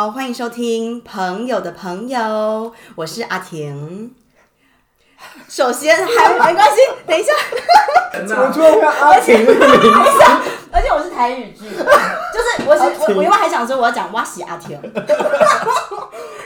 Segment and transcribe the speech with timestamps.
[0.00, 2.18] 好，欢迎收听《朋友的朋友》，
[2.94, 4.14] 我是阿婷。
[5.46, 6.76] 首先还没关系，
[7.06, 7.34] 等一下，
[8.26, 10.22] 怎么突然阿婷的名字？
[10.72, 14.80] 而且我是台语剧，就是我是我我原本还想说我要讲哇西阿婷，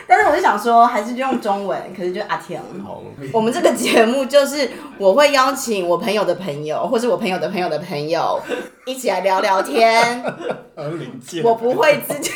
[0.08, 2.60] 但是我就想说还是就用中文，可是就阿婷。
[2.84, 3.00] 好，
[3.32, 8.42] 我们这个节目就是我会邀请我朋友的朋友，或是我朋友的朋友的朋友
[8.84, 10.24] 一起来聊聊天。
[11.44, 12.32] 我不会自己。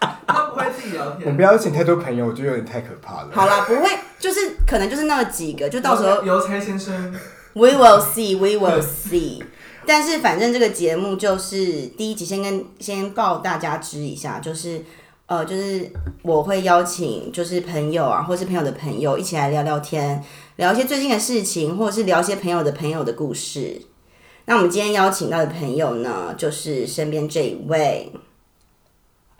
[0.00, 1.28] 他不会自己聊天。
[1.28, 3.28] 我不要请太多朋友，我觉得有点太可怕了。
[3.32, 7.14] 好啦，不会，就是可能就是那几个，就到时候邮差先生。
[7.52, 9.42] We will see, we will see。
[9.86, 14.84] 但是反正这个节目就是第一集，先跟先报大家知一下，就是
[15.26, 15.90] 呃，就是
[16.22, 20.22] 我会邀请就是朋友啊，或是朋友的朋友一起来聊聊天，
[20.56, 23.82] 聊一些最近的事情，或者是聊一些朋友的朋友的故事。
[24.44, 28.12] 那我们今天邀请到的朋友呢，就是身边这一位。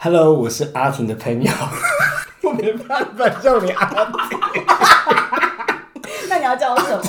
[0.03, 1.53] Hello，我是阿婷的朋友。
[2.41, 3.99] 我没办法叫你阿婷。
[6.27, 7.03] 那你要叫我什么？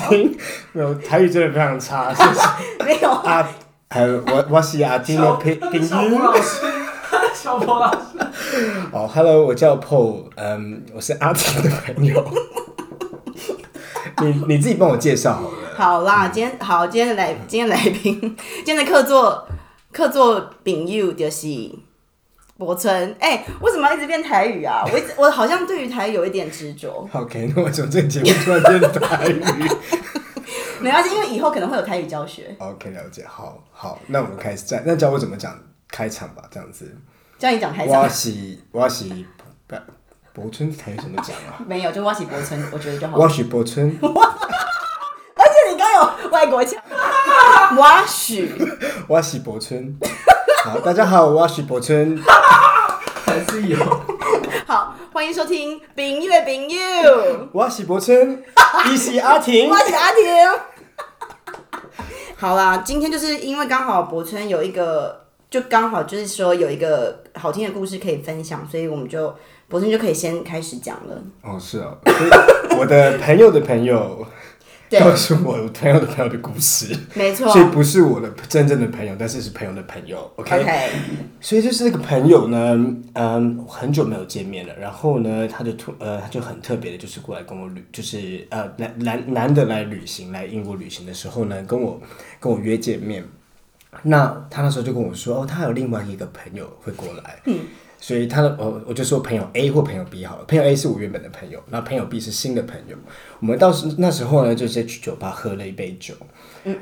[0.72, 2.40] 没有，台语真的非常差，谢谢。
[2.84, 3.48] 没有啊，
[3.88, 5.58] 还有我我是阿婷的朋友。
[5.82, 6.66] 小波老师，
[7.32, 7.98] 小波老师。
[8.92, 12.22] 哦，Hello，我叫 Paul，嗯、um,，我是阿婷的朋友。
[14.20, 15.56] 你你自己帮我介绍好了。
[15.74, 19.48] 好啦，今天好，今天的来，今天来宾，今天的客座
[19.90, 21.46] 客座朋友就是。
[22.64, 24.84] 柏村，哎、欸，为什么要一直变台语啊？
[24.92, 27.08] 我一直我好像对于台语有一点执着。
[27.12, 29.42] OK，那我从这个节目突然变台语，
[30.78, 32.54] 没关系，因为以后可能会有台语教学。
[32.58, 35.58] OK，了解，好，好，那我们开始再，那教我怎么讲
[35.90, 36.96] 开场吧，这样子。
[37.38, 38.02] 教你讲开场。
[38.02, 38.32] 我是
[38.70, 39.04] 我是
[40.32, 41.58] 柏村台语怎么讲啊？
[41.66, 43.18] 没有，就我是柏村，我觉得就好。
[43.18, 43.88] 我是柏村。
[44.00, 46.80] 而且你刚有外国腔。
[47.74, 48.48] 我是
[49.08, 49.98] 我是柏村。
[50.64, 52.16] 好，大家好，我是柏村。
[53.32, 53.78] 还是有。
[54.68, 56.78] 好，欢迎收听《朋友的朋友》。
[57.50, 58.44] 我是博春，
[58.90, 59.70] 你是阿婷。
[59.70, 60.22] 我是阿婷。
[62.36, 69.34] 好啦，今天就是因为刚好博春有一个，就刚好就是说有一个好听的故事可以分享，所以我们就
[69.66, 71.16] 博春就可以先开始讲了。
[71.42, 71.96] 哦，是哦，
[72.78, 74.26] 我的朋友的朋友。
[74.98, 80.88] 告诉我朋友的朋友的故事，没错，所以不是我的真正的朋友，但是是朋友的朋友，OK，, okay.
[81.40, 82.74] 所以就是那个朋友呢，
[83.14, 92.00] 嗯，很久没有见面了，然后呢，他就突呃，他就很特别的，就是过来跟我旅，就是呃，难难难得来旅行，来英国旅行的时候呢，跟我
[92.38, 93.24] 跟我约见面，
[94.02, 97.58] 那他那时候就跟我说，哦，他有另外一个朋友会过来，嗯。
[98.02, 102.96] 所以他的我我就说朋友 A 或朋友 B 好了，朋友 A 是我原本的朋友，那朋友 B 是新的朋友。
[103.38, 106.12] 我们到时那时候呢，就在去酒吧喝了一杯酒，
[106.64, 106.76] 嗯，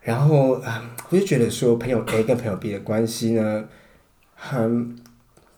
[0.00, 3.64] 然后啊，我就觉得说朋友 A 跟朋友 B 的关系呢，
[4.34, 4.96] 很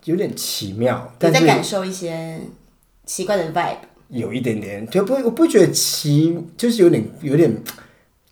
[0.02, 1.14] 有点奇妙。
[1.16, 2.40] 但是在感受一些
[3.06, 3.76] 奇怪的 vibe，
[4.08, 7.54] 有一点点，就不我不觉得奇，就是有点有点。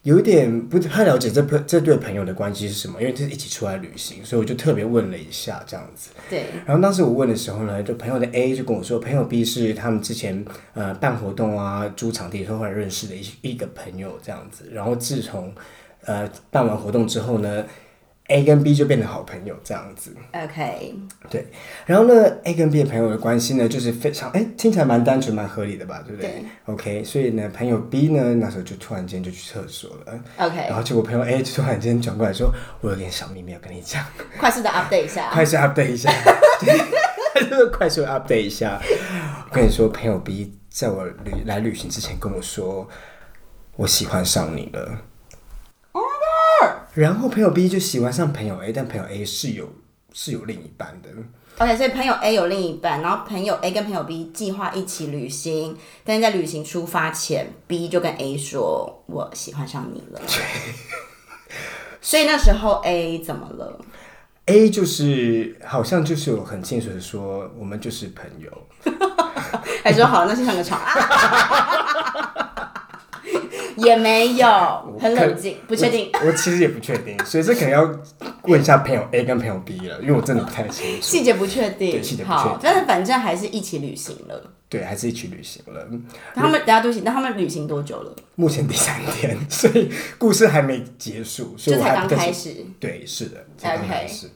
[0.02, 6.10] 有一点不太了解这朋这对朋友的关系是什么，因为这是一起出来旅行，所以我就特别问了一下这样子。
[6.28, 6.44] 对。
[6.66, 14.68] 然后当时我问的时候呢，就朋友的 A 就跟我说，朋友 B 是他们之前呃办活动啊、租场地的时候认识的一一个朋友这样子。
[14.72, 15.54] 然后自从
[16.04, 17.64] 呃办完活动之后呢。
[18.32, 20.94] A 跟 B 就变成好朋友这样子，OK，
[21.28, 21.46] 对。
[21.84, 26.44] 然后呢，A 跟 B 的朋友的关系呢，就是非常哎，听起来蛮单纯、蛮合理的吧，对不对，对
[26.74, 30.56] ？OK，所以呢，朋友 B 呢，那时候就突然间就去厕所了，OK。
[30.56, 32.50] 然后结果朋友 A 就突然间转过来说
[32.80, 34.02] ：“我有点小秘密要跟你讲。”
[34.40, 36.10] 快速的 update 一下，快速 update 一下，
[37.76, 38.80] 快速 update 一下。
[39.50, 42.88] 我跟你说，朋友 B 在我旅来旅行之前跟我说，
[43.76, 44.98] 我喜欢上你了。
[46.94, 49.72] 然后朋友 B 就喜欢上朋友 A，但朋友 A 是有
[50.12, 51.08] 是有另一半的。
[51.58, 60.20] OK，所以朋友 A 有另一半，然后朋友 A 跟朋友 B 计划一起旅行，但是在旅行出发前，B 就跟 A 说：“我喜欢上你了。
[62.00, 63.80] ”所以那时候 A 怎么了
[64.46, 68.50] ？A 就是好像就是有很清楚的说，我们就是朋友，
[69.84, 70.80] 还说好了，那先上个床。
[73.84, 74.46] 也没有，
[75.00, 76.10] 很冷静，不确定。
[76.24, 77.82] 我其实也不确定，所以这可能要
[78.44, 81.02] 问一下朋友 A 跟朋友 B 了，因为我真的不太清楚。
[81.02, 82.58] 细节不确定，对，细节不确定。
[82.62, 84.50] 但是反正还是一起旅行了。
[84.68, 85.86] 对，还是一起旅行了。
[86.34, 88.16] 他们大家都行，那他们旅行多久了？
[88.36, 92.56] 目前第三天，所以故事还没结束，所以我才刚开始。
[92.80, 94.28] 对，是的，才刚开始。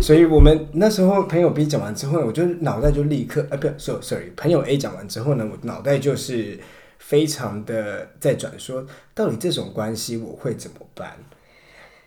[0.00, 6.58] 所以我们那时候朋友 B 讲完之后，我就脑袋就立刻，呃，不，sorry，朋友 A 讲完之后呢，我脑袋就是。
[7.04, 11.18] 非常的在转说，到底这种关系我会怎么办？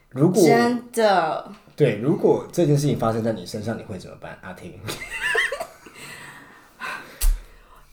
[0.10, 4.40] 如果真的对，如果这件事情发生在你身上，你会怎么办？
[4.42, 4.80] 阿婷，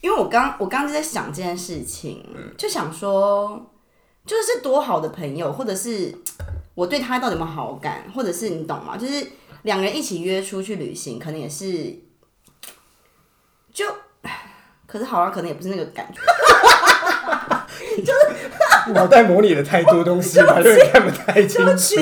[0.01, 2.25] 因为我刚我刚就在想这件事情，
[2.57, 3.71] 就想说，
[4.25, 6.15] 就是多好的朋友，或者是
[6.75, 8.97] 我对他到底有没有好感，或者是你懂吗？
[8.97, 9.27] 就是
[9.63, 11.99] 两个人一起约出去旅行，可能也是，
[13.73, 13.85] 就，
[14.87, 16.52] 可是好像可能也不是那个感觉，就是
[18.95, 21.95] 脑袋模拟了太多东西了， 有点看不太清楚。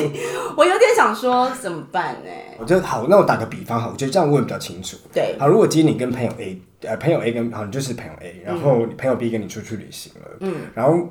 [0.57, 2.31] 我有点想说怎么办呢？
[2.59, 4.97] 我觉得好，那我打个比方哈，我觉得这样问比较清楚。
[5.13, 11.09] 对，好，如果今天你跟朋友 A，呃，朋友 A 跟好，你就是朋友 A，然后你朋友 B 跟你出去旅行了，嗯，然后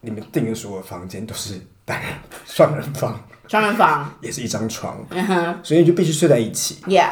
[0.00, 2.10] 你们订的所有房间都是单人
[2.46, 4.14] 双人房，双人房。
[4.22, 7.10] 也是一张床，嗯哼，所以你就必须睡在一起，Yeah。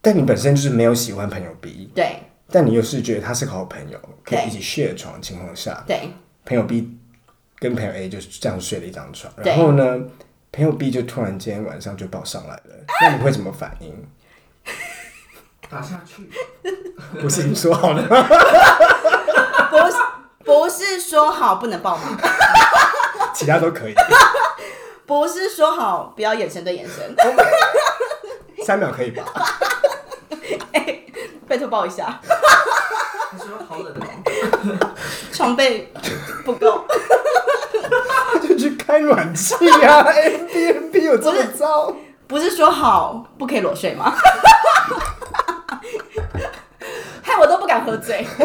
[0.00, 2.16] 但你本身就是没有喜欢朋友 B，对，
[2.50, 6.10] 但你又是觉得他是个好朋友，可以一起 share 床的情况下，对，
[6.44, 6.94] 朋友 B
[7.64, 9.98] 跟朋友 A 就是这样睡了一张床，然后呢，
[10.52, 14.06] 朋友 B 就突然间晚上就抱上来了，那你会怎么反应？
[15.70, 16.28] 打下去？
[17.18, 18.22] 不是你说好的吗？
[19.70, 19.96] 不是，
[20.44, 22.18] 不是说好不能抱吗？
[23.34, 23.94] 其他都可以。
[25.06, 27.16] 不是说好不要眼神对眼神？
[28.62, 29.24] 三秒可以吧？
[30.72, 31.00] 哎，
[31.48, 32.20] 拜托抱一下。
[33.30, 34.94] 他说好冷哦。
[35.32, 35.90] 床被
[36.44, 36.84] 不够。
[38.94, 39.52] 开暖气
[39.82, 41.92] 呀！Airbnb 有这么糟？
[42.28, 44.14] 不是说好不可以裸睡吗？
[47.20, 48.24] 害我都不敢喝醉。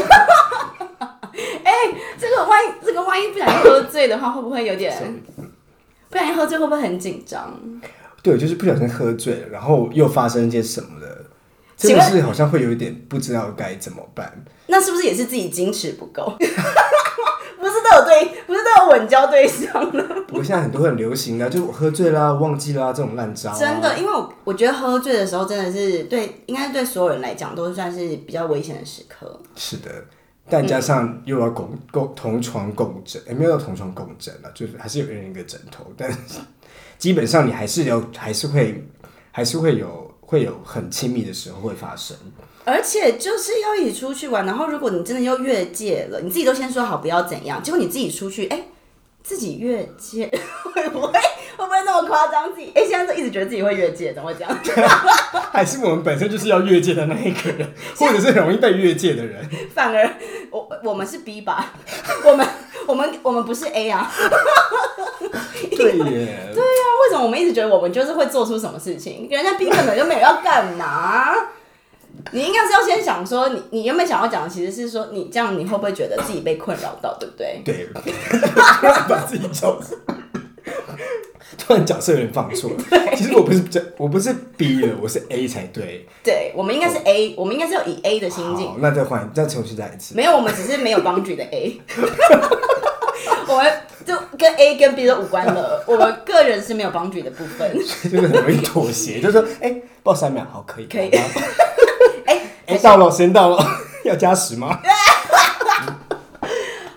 [1.64, 5.22] 哎、欸，这个万一，这个万一不小心喝醉的话，会不会有点？
[6.10, 7.56] 不小心喝醉会不会很紧张？
[8.24, 11.26] 对，就是不小心喝醉了，然后又发生一些什么的，
[11.78, 14.44] 真的是好像会有一点不知道该怎么办。
[14.66, 16.36] 那是不是也是自己矜持不够？
[17.90, 20.04] 都有对，不是都有稳交对象了？
[20.28, 23.58] 不过现在很多很流行的，就我喝醉啦、忘记啦这种烂招、啊。
[23.58, 29.40] 真的，因为我我觉得喝醉的时候真的是对，应该对所有人来讲都算是比较危险的时刻。
[29.56, 29.90] 是的，
[30.50, 36.18] 但加上又要共共同床共枕，也、欸、没有同床共枕了，就是还是有人一个枕头，但是
[36.98, 38.88] 基本上你还是要还是会
[39.32, 42.16] 还是会有会有很亲密的时候会发生。
[42.66, 48.68] 而且就是要一起出去玩，然后如果你真的又越界了，你自己都先说好不要怎样，结果你自己出去，哎、欸，
[49.24, 50.30] 自己越界
[50.74, 52.54] 会不会会不会那么夸张？
[52.54, 54.58] 自己哎、欸，现在就一直觉得自己会越界，怎么会这样？
[55.52, 57.68] 还是我们本身就是要越界的那一个人，
[57.98, 59.44] 或者是容易被越界的人？
[59.74, 60.10] 反而
[60.52, 61.74] 我我们是 B 吧？
[62.26, 62.48] 我们
[62.86, 64.12] 我们我们不是 A 啊？
[65.76, 69.28] 对耶，对呀、啊，为什么我们一直觉得我们就是会做出什么事情？
[69.30, 71.34] 人家 B 根本就没有要干嘛。
[72.32, 77.62] 你应该是要先想说，你你原本想要讲的其实是说，你这样你会不会觉得自己被困扰到，对不对？
[77.66, 77.88] 对，
[79.08, 79.80] 把自己找，
[81.58, 82.72] 突然角色有点放错。
[83.16, 86.08] 其实我不是这，我不是 B 了，我是 A 才对。
[86.24, 88.76] 对，我们应该是 A，、哦、我们应该是要以 A 的心境。
[88.80, 90.16] 那再换，再重新再一次。
[90.16, 91.82] 没有，我们只是没有 boundary 的 A。
[93.48, 93.74] 我们
[94.06, 97.76] 就跟 A 跟 B 都无关了，我们个人是没有 boundary 的部分。
[98.04, 101.10] 就是很容易妥协，就是说，哎、欸，报三秒，好，可以，可以。
[102.70, 103.66] 哎、欸，到了，时间到了，
[104.06, 104.80] 要加时吗？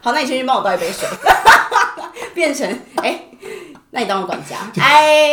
[0.03, 1.09] 好，那你先去帮我倒一杯水，
[2.35, 3.29] 变成哎、欸，
[3.91, 4.59] 那你当我管家。
[4.83, 5.33] 哎，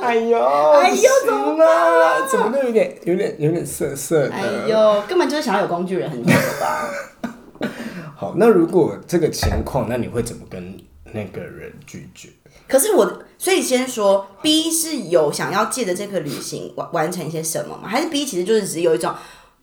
[0.00, 2.26] 哎呦，哎呦，怎么了？
[2.26, 4.34] 怎么都有点、有点、有点涩涩的。
[4.34, 7.68] 哎呦，根本就是想要有工具人很久了吧？
[8.16, 10.78] 好，那如果这个情况，那你会怎么跟
[11.12, 12.30] 那个人拒绝？
[12.66, 17.86] 可是我，所以先说 B 是有想要借着这个旅行完完成一些什么吗？
[17.86, 19.12] 还是 B 其实就是只有一种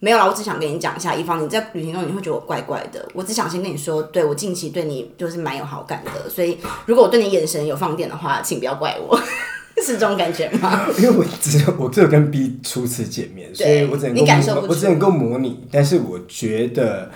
[0.02, 9.18] 没有啦，我只想跟你讲一下，以防你在旅行中你会觉得我怪怪的，我只想先跟你说，对，我近期对你就是蛮有好感的，所以如果我对你眼神有放电的话，请不要怪我，
[9.82, 10.86] 是这种感觉吗？
[10.98, 17.12] 因为我只有我只有跟 B 初次见面，所以我只能够感受，我只能够模拟，但是我觉得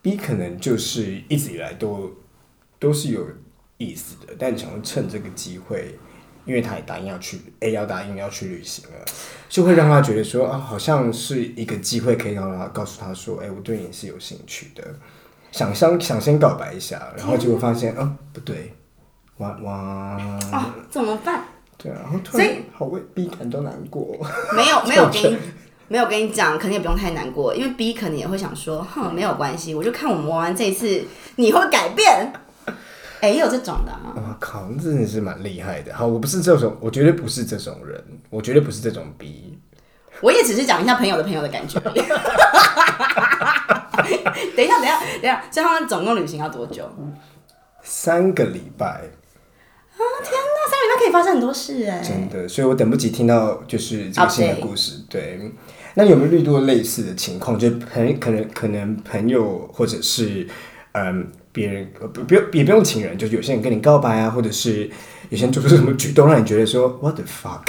[0.00, 2.10] B 可能就是一直以来都
[2.78, 3.26] 都是有。
[3.82, 5.98] 意思的，但想要趁这个机会，
[6.44, 9.06] 因为他也答应要去，A 要答应要去旅行了，
[9.50, 14.82] 就会让他觉得说啊，好像是一个机会，可以让他告诉他说，哎、欸，我对你是有兴趣的，
[15.50, 18.72] 想想想先告白一下，然后结果发现，哦、啊，不对，
[19.38, 19.72] 哇哇，
[20.52, 21.42] 啊，怎么办？
[21.76, 24.16] 对啊，然后突然好为 B 感到难过，
[24.54, 25.36] 没有 没有跟你
[25.88, 31.04] 没有跟你讲，肯定也不用太难过，因为 B 肯定也会想说，哼，没有关系，我就看我们玩完这一次，
[31.34, 32.32] 你会改变。
[33.20, 34.14] 哎、有这种的啊！
[34.16, 35.94] 我靠，那真的是蛮厉害的。
[35.94, 39.58] 好，我不是这种，我绝对不是这种人，我绝对不是这种逼。
[40.20, 41.78] 我也只是讲一下朋友的朋友的感觉。
[44.56, 46.90] 等一下，等一下，等一下，这他们总共旅行要多久？
[47.82, 48.86] 三个礼拜。
[48.86, 52.00] 啊天哪，三个礼拜可以发生很多事哎！
[52.00, 55.02] 真的，所以我等不及听到就是这个新的故事。
[55.10, 55.38] 对，
[55.94, 57.58] 那有没有遇到类似的情况？
[57.58, 60.48] 就朋可能可能朋友或者是
[60.92, 64.90] 嗯别人不不用也不用情人，就是有些人跟你告白啊，或者是
[65.28, 67.60] 有些人做出什么举动让你觉得说 what the fuck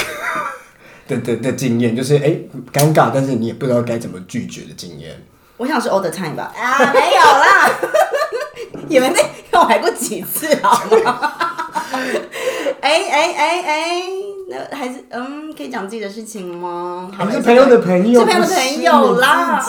[1.08, 2.38] 的的的经验，就是哎
[2.72, 5.12] 尴尬，但是你也不知道该怎么拒绝的经验。
[5.58, 6.52] 我想是 all the time 吧？
[6.58, 7.70] 啊，没有啦，
[8.90, 11.32] 你们被告白过几次好吗？
[12.82, 14.04] 哎哎哎哎，
[14.52, 17.10] 那还是嗯，可以讲自己的事情吗？
[17.18, 19.66] 好是朋友的朋友，是朋友的朋友啦，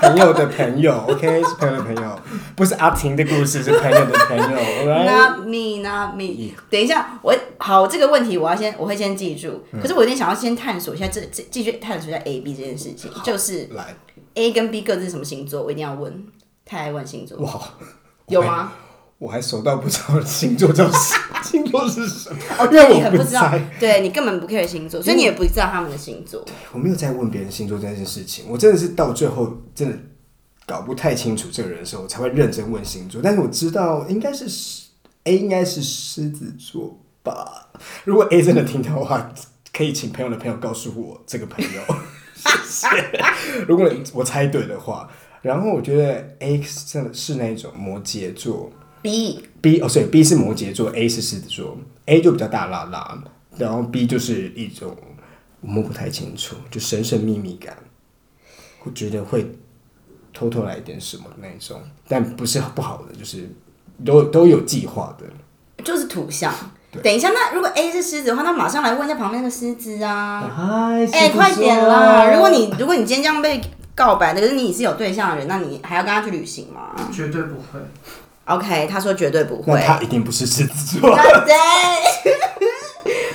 [0.00, 2.18] 朋友的朋友，OK，是朋友的朋友，
[2.56, 5.04] 不是阿婷的故事，是朋友的朋友。
[5.04, 6.54] Not me, not me。
[6.70, 9.62] 等一下，我好这个问题，我要先，我会先记住。
[9.80, 13.94] 可是我有点想要先探索一下，这这继续探索一下 A B 这件事情，就是来
[14.34, 16.26] A 跟 B 各自是什么星座，我一定要问。
[16.68, 17.60] 太爱问星座，哇，
[18.26, 18.72] 有吗？
[19.18, 20.90] 我还熟到不知道星座叫
[21.42, 26.44] 星座是什么，哦，因为你很不知道，对你根本不 care 星座，所以你也不知道他们的星座。
[26.72, 29.98] 我没有在问别人星座这件事情，我真的是到最后真的
[30.66, 33.22] 搞不太清楚这个人的时候，我才会认真问星座。
[33.22, 34.44] 但是我知道应该是
[35.24, 37.68] A，应该是狮子座吧。
[38.04, 39.32] 如果 A 真的听到的话，
[39.72, 41.80] 可以请朋友的朋友告诉我这个朋友，
[42.36, 42.50] 谢
[42.88, 42.88] 谢。
[43.66, 45.08] 如果我猜对的话，
[45.40, 48.70] 然后我觉得 A 真的是那种摩羯座。
[49.06, 53.18] B B 哦，所以 B 是摩羯座，A 是狮子座，A 就比较大剌剌，
[53.56, 54.96] 然后 B 就是一种
[55.60, 57.76] 我摸不太清楚，就神神秘秘感，
[58.82, 59.56] 我觉得会
[60.32, 63.48] 偷偷来一点什么那一种，但不是不好的，就是
[64.04, 66.52] 都都有计划的，就是土象。
[67.02, 72.32] 等一下，那如果 A 是狮子的话，那马上来问一下旁边那个狮子啊，哎、欸，快点啦！
[72.32, 73.60] 如果你如果你今天这样被
[73.94, 76.94] 告白的，可是你是有对象的人，那你还要跟他去旅行吗？
[77.12, 77.80] 绝对不会。
[78.46, 79.74] OK，他说绝对不会。
[79.74, 81.10] 那他一定不是狮子座。
[81.44, 81.54] 对，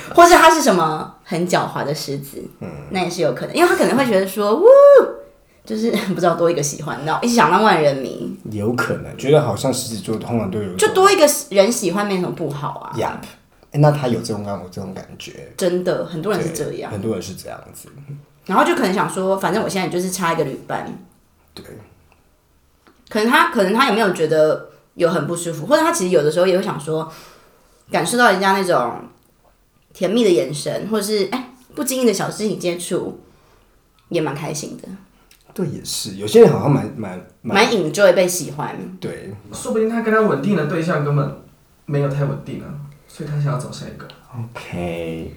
[0.14, 2.42] 或者他是什么很狡猾的狮子？
[2.60, 4.64] 嗯，那也是有可能，因为他可能会觉得说，呜，
[5.66, 8.34] 就是 不知道多一个喜欢，然后一想让万人迷。
[8.50, 12.98] 有可能觉得好像狮子座通常都有，就多一个人喜欢没什么不好啊。
[12.98, 17.88] 呀、yep，那他有这种感，我这种感觉，真的很多人是这样，很多人是这样子。
[18.46, 20.86] 然后就可能想说，反正我现在就是差一个旅伴。
[21.52, 21.62] 对，
[23.10, 24.71] 可能他，可能他有没有觉得？
[24.94, 27.10] 有很不舒服，或者他其实有的时候也会想说，
[27.90, 29.02] 感受到人家那种
[29.92, 33.20] 甜蜜的眼神，或者是哎不经意的小肢体接触，
[34.08, 34.88] 也蛮开心的。
[35.54, 38.76] 对，也是有些人好像蛮蛮蛮 enjoy 被喜欢。
[38.98, 41.42] 对，说不定他跟他稳定的对象根本
[41.84, 42.68] 没有太稳定啊，
[43.06, 44.08] 所以他想要找下一个。
[44.34, 45.34] OK。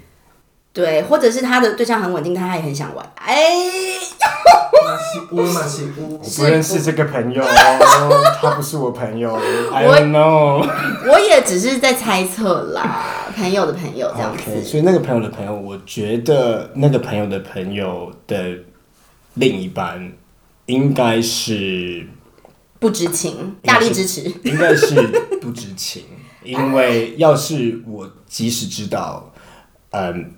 [0.75, 3.03] 对，或者是他的对象很稳定，他也很想玩。
[3.15, 3.34] 哎。
[5.32, 7.41] 我不认识这个朋友，
[8.41, 9.34] 他不是我朋友。
[9.72, 14.44] I don't know，我，我也只是在猜测啦，朋友的朋友这样子。
[14.51, 18.58] Okay, 所以那个朋友的朋友，我觉得那个朋友的朋友的
[19.36, 20.12] 另一半
[20.65, 22.05] 应该是
[22.79, 24.96] 不知情，大力支持，应该是
[25.41, 26.03] 不知情，
[26.44, 29.32] 因为要是我即使知道，
[29.91, 30.32] 嗯，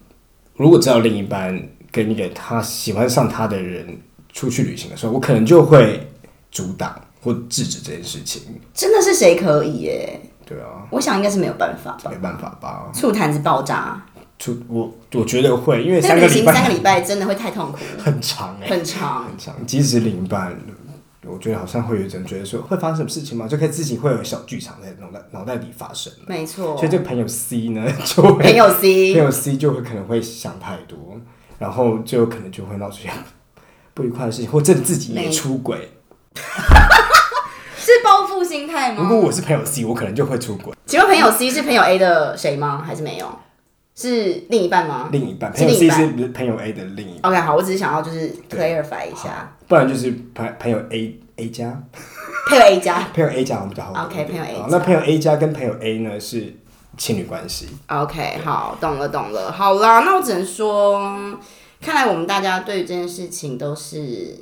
[0.57, 1.57] 如果知道另一半
[1.91, 3.97] 跟一个他喜欢上他的人。
[4.33, 6.07] 出去旅行的时候，我可能就会
[6.51, 8.43] 阻挡或制止这件事情。
[8.71, 10.21] 真的是谁可以耶？
[10.45, 12.11] 对啊，我想应该是没有办法吧。
[12.11, 12.91] 没办法吧？
[12.93, 13.99] 醋坛子爆炸。
[14.37, 19.55] 出我我觉得会，因为三个礼拜三个礼拜真的会太痛苦， 很长哎，很长很长。
[19.65, 20.55] 即使另一半，
[21.29, 23.48] 我觉得好像会有一种觉得说会发生什么事情吗？
[23.48, 26.12] 就可以自己会有小剧场在脑袋脑袋里发生。
[26.25, 26.77] 没错。
[26.77, 31.19] 所以这个朋友 C 呢，就会朋友 C 朋友 C 就会可能会想太多，
[31.60, 33.12] 然后就可能就会闹出现。
[33.93, 35.89] 不愉快的事情，或者自己也出轨，
[37.77, 39.01] 是报复心态吗？
[39.01, 40.74] 如果我是朋友 C，我可能就会出轨。
[40.86, 42.84] 请问朋友 C 是朋友 A 的谁吗？
[42.86, 43.27] 还是没有？
[43.97, 45.09] 是另一半吗？
[45.11, 47.31] 另一半，朋友 C 是朋友 A 的另一半。
[47.31, 51.81] OK，好，我只是想要就是 clarify 一下，不然就是朋朋友 A A 加，
[52.47, 54.05] 朋友 A 加，朋友 A 加我们比较好。
[54.05, 56.53] OK，朋友 A，那朋友 A 加跟朋友 A 呢是
[56.95, 57.67] 情侣关系。
[57.87, 61.37] OK，好，懂了懂了，好啦，那我只能说。
[61.79, 64.35] 看来我们大家对于这件事情都是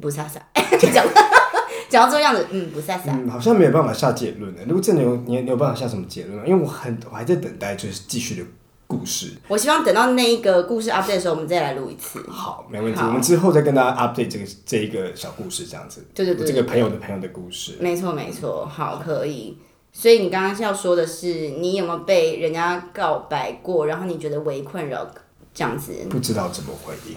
[0.00, 0.40] 不飒飒，
[0.92, 1.06] 讲
[1.88, 4.64] 讲到这个样子，嗯，不飒飒，嗯，好像没有办法下结论的。
[4.64, 6.42] 如果真的有，你你有办法下什么结论吗？
[6.44, 8.42] 因为我很我还在等待，就是继续的
[8.90, 9.30] 故事。
[9.46, 12.20] 我希望等到那一个故事 update 的时候，我们再来录一次。
[12.28, 13.00] 好，没问题。
[13.00, 16.04] 我们之后再跟大家 update 这个这一个小故事，这样子。
[16.12, 17.76] 对对对，对，这个朋友的朋友的故事。
[17.78, 19.56] 没错没错，好，可以。
[19.92, 25.06] 所以你刚刚要说的是，你有没有被人家告白过，然后你觉得为困扰？
[25.52, 27.16] 这样子不知道怎么回应，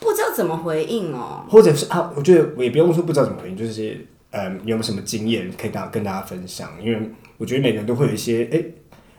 [0.00, 6.68] 不知道怎么回应哦，或者是啊，我觉得我也不用说不知道怎么回应，就是嗯，有没有什么经验可以大跟大家分享？
[6.82, 7.00] 因为
[7.36, 8.60] 我觉得每个人都会有一些哎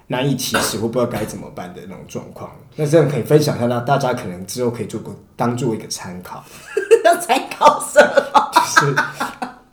[0.09, 2.51] 难以启齿或不知道该怎么办的那种状况。
[2.75, 6.43] 那这样可以分享一下，那大家可能之后可以做个当做一个参考。
[7.03, 7.99] 要 参考什
[8.33, 8.51] 么？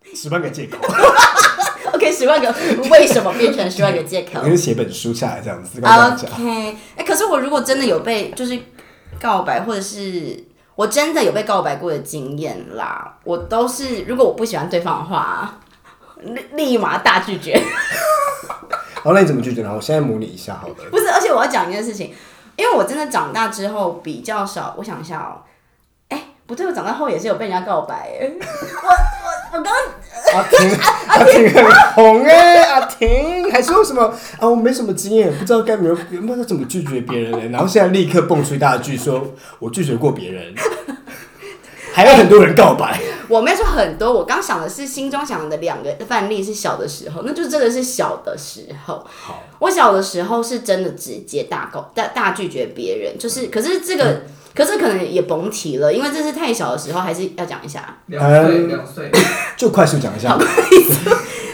[0.04, 0.78] 就是十万个借口。
[1.92, 2.54] OK，十万个
[2.90, 4.40] 为什么变成十万个借口？
[4.42, 5.80] 我就写本书下来这样子。
[5.80, 8.58] OK，哎、欸，可是我如果真的有被就是
[9.20, 15.58] 告白，或者是我真的有被告白过的经验啦，我都是如果我不喜欢对方的话，
[16.22, 17.58] 立立马大拒绝。
[19.06, 19.72] 好，那你怎么拒绝呢？
[19.72, 20.74] 我现在模拟一下，好了。
[20.90, 22.12] 不是，而且我要讲一件事情，
[22.56, 24.74] 因为我真的长大之后比较少。
[24.76, 25.46] 我想一下哦、喔，
[26.08, 28.18] 哎、欸，不对，我长大后也是有被人家告白。
[28.18, 29.72] 我我我刚。
[30.34, 34.02] 阿婷，阿婷很红哎，阿婷还说什么
[34.40, 34.48] 啊？
[34.48, 37.48] 我没什么经验，不知道该没有，不知道怎么拒绝别人嘞。
[37.50, 39.24] 然后现在立刻蹦出一大句，说
[39.60, 40.52] 我拒绝过别人，
[41.94, 43.00] 还有很多人告白。
[43.28, 49.04] 欸、我没有说很多，我刚想的是心中想的两个范例是小的时候，那就真的是小的时候。
[49.06, 54.04] 好，我小的时候是真的直接大告大大拒绝别人，就是可是这个。
[54.04, 54.22] 嗯
[54.56, 57.98] 可是可能也甭提了，因为这是太小的时候，还是要讲一下。
[58.06, 59.10] 两岁，两岁，
[59.54, 60.34] 就快速讲一下。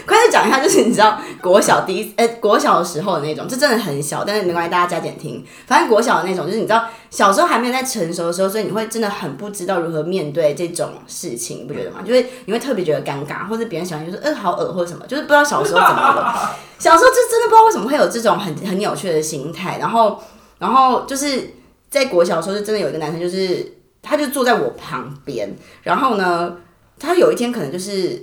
[0.05, 5.43] 快速讲一下，就是你知道国小第一，呃、国小的时候的那种，这真的很小，但是没关系，大家加减听。
[5.65, 11.99] 反正国小的那种，就是你知道小时候还没有在成熟的时候，所以你会真的很不知道如何面对这种事情，不觉得吗？
[12.05, 16.55] 就是你会特别觉得尴尬，或者别人喜欢就是呃好恶或者什么，就是不知道小时候怎么了。
[16.79, 20.21] 小时候就真的不知道为什么会有这种很很扭曲的心态，然后
[20.59, 21.55] 然后就是。
[21.93, 26.57] 在国小的时候，就真的有一个男生，就是他就坐在我旁边，然后呢，
[26.99, 28.19] 他有一天可能就是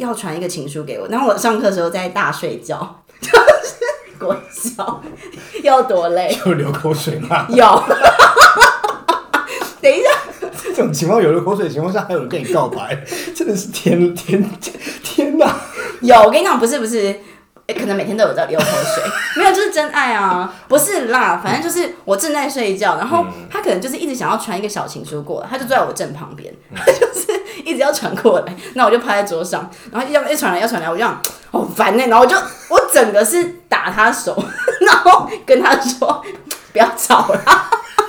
[0.00, 5.02] 要传一个情书给我，然后我上课的时候在大睡觉， 就是国小
[5.62, 6.34] 要多累？
[6.42, 7.46] 就流口水吗？
[7.50, 7.64] 有。
[9.82, 10.08] 等一下，
[10.74, 13.04] 这种情况有流口水的情况下，还有人跟你告白，
[13.34, 14.42] 真的是天天
[15.02, 15.54] 天哪！
[16.00, 17.14] 有，我跟你讲，不是不是。
[17.74, 19.02] 可能每天都有在流口水，
[19.36, 32.36] 没有，就是真爱啊，不是啦，反正就是我正在睡觉，然后他可能就是一直想要传一个小情书过来，他就坐在我正旁边，他就是一直要传过来，那我就趴在桌上，然后要一传来要传来，我就想好烦呢，然后我就
[32.68, 34.36] 我整个是打他手，
[34.80, 36.24] 然后跟他说
[36.72, 37.42] 不要吵了，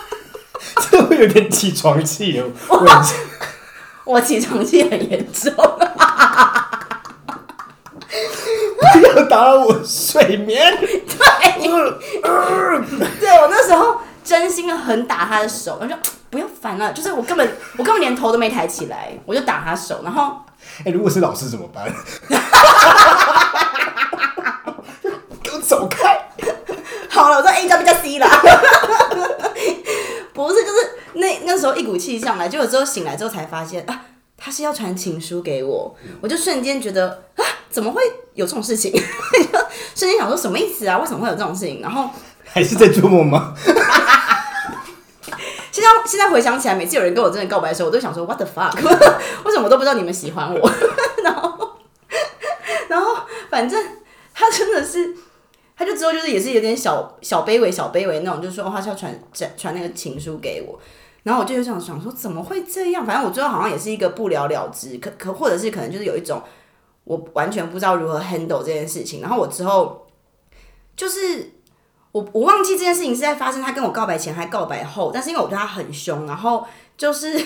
[0.91, 5.54] 这会有点起床气哦，我我起床气很严重。
[9.02, 10.78] 不要打扰我睡眠。
[10.80, 10.88] 对，
[13.20, 15.96] 对我那时候真心的很打他的手，我就
[16.30, 20.36] 不要烦了，就是我根本我根本连头都没抬起来，我就打他手，然后，
[20.80, 21.92] 哎、欸，如果是老师怎么办？
[25.44, 26.30] 给我走开！
[27.10, 28.30] 好了，我说 A 加 B 加 C 啦。
[30.34, 30.78] 不是，就是
[31.14, 34.02] 那那时候一股气上来，结果之后醒来之后才发现啊，
[34.43, 37.45] 他是要传情书给我，我就瞬间觉得啊。
[37.71, 38.01] 怎么会
[38.34, 38.91] 有这种事情？
[39.95, 40.97] 瞬间想说什么意思啊？
[40.97, 41.80] 为什么会有这种事情？
[41.82, 42.10] 然后
[42.43, 43.56] 还是在做梦吗？
[45.71, 48.75] 现在现在回想起来，每次有人跟我真的告白的时候，我都想说 What the fuck？
[49.45, 50.71] 为什么我都不知道你们喜欢我？
[51.23, 51.77] 然后
[52.89, 53.82] 然后反正
[54.34, 55.15] 他真的是，
[55.77, 60.77] 他就之后就是也是有点小小卑微、小卑微那种，就是说他是要传传传那个情书给我。
[61.24, 63.06] 然后我就有想想说怎么会这样？
[63.06, 66.42] 反正我最后好像也是一个不了了之，可可或者是可能就是有一种。
[67.04, 70.06] 我完全不知道如何 handle 这件事情，然后我之后
[70.96, 71.52] 就是
[72.12, 76.64] 我我忘记这件事情是在发生他跟我告白前还告白后，但是因为我对他很凶，然后
[76.96, 77.44] 就是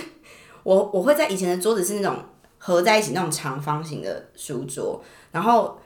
[0.63, 2.17] 我我会在以前的桌子是那种
[2.57, 5.79] 合在一起那种长方形的书桌，然后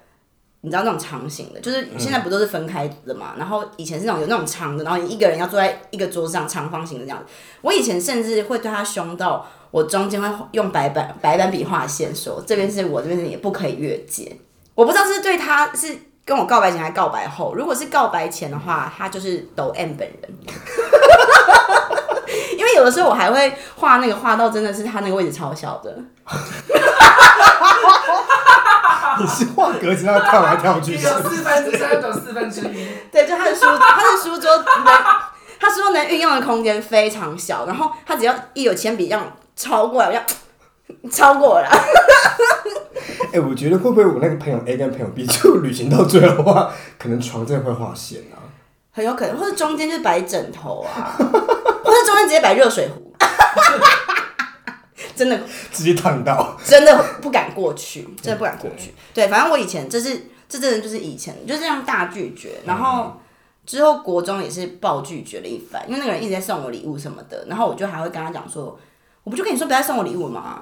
[0.62, 7.26] 你知道那种长形的，就是现在不都是分开的嘛，然后以前是那种有那种长的，然后你一个人要坐在一个桌子上长方形的这样子，
[7.62, 9.46] 我以前甚至会对他凶到。
[9.72, 14.36] 我中间会用白板白板笔画线，说这边是我，这边是你，不可以越界。
[14.74, 15.96] 我不知道是对他是
[16.26, 17.54] 跟我告白前还是告白后。
[17.54, 20.34] 如果是告白前的话，他就是抖 M 本人。
[22.58, 25.96] 因为有的时候我还会画那个画到真的是他那个位置超小的。
[29.20, 32.88] 你是画格子，然后跳来跳去， 有四分之三，有四分之一。
[33.12, 34.64] 对，就他的书，他的书桌，
[35.60, 39.24] 他书桌能运用的空间非常小，然后他只要一有铅笔这样。
[39.60, 40.22] 超过了，要
[41.12, 41.68] 超过了。
[43.24, 48.40] 哎、欸，我觉得会不会我那个朋友 A 跟朋友 B 就旅行到最后的话，可能床真的会画线啊？
[48.94, 53.14] 很有可能，或者中间就摆枕头啊， 或者中间直接摆热水壶，
[55.20, 55.38] 真的
[55.72, 58.94] 直接烫到，真的不敢过去，真的不敢过去。
[59.14, 63.20] 对，对，反正我以前就是这真的就是以前就是这样大拒绝，然后
[63.66, 68.80] 之后国中也是暴拒绝了一番，因为那个人一直在送我礼物什么的，然后我就还会跟他讲说。
[69.22, 70.62] 我不就跟你说不要送我礼物吗？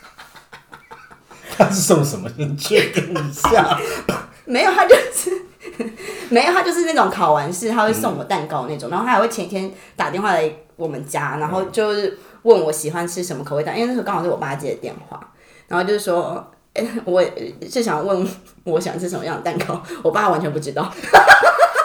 [1.56, 2.28] 他是送什么？
[2.36, 3.78] 你确定一下。
[4.46, 5.30] 没有，他就是
[6.30, 15.20] 没有，他就是那种考完试他会送我蛋糕那种，嗯、然后他还会前一天打电话来我们家，然后就是问我喜欢吃什么口味蛋，因为那时候刚好是我爸接的电话，
[15.68, 17.22] 然后就是说， 哎、欸，我
[17.70, 18.28] 是想问
[18.64, 20.90] 我喜欢吃什么样的蛋糕，我爸完全不知道，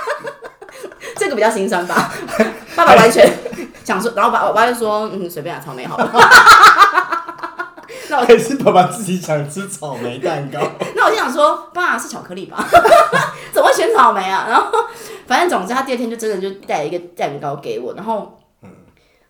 [1.17, 2.11] 这个比较心酸吧，
[2.75, 3.31] 爸爸完全
[3.83, 6.11] 想说，然后爸我爸就说，嗯，随便啊，草莓好了。
[8.09, 10.59] 那我还是爸爸自己想吃草莓蛋糕。
[10.95, 12.65] 那我就想说，爸是巧克力吧？
[13.51, 14.45] 怎么会选草莓啊？
[14.47, 14.71] 然后
[15.27, 18.39] 反正总之他第二天就真的就带了一个蛋糕给我，然后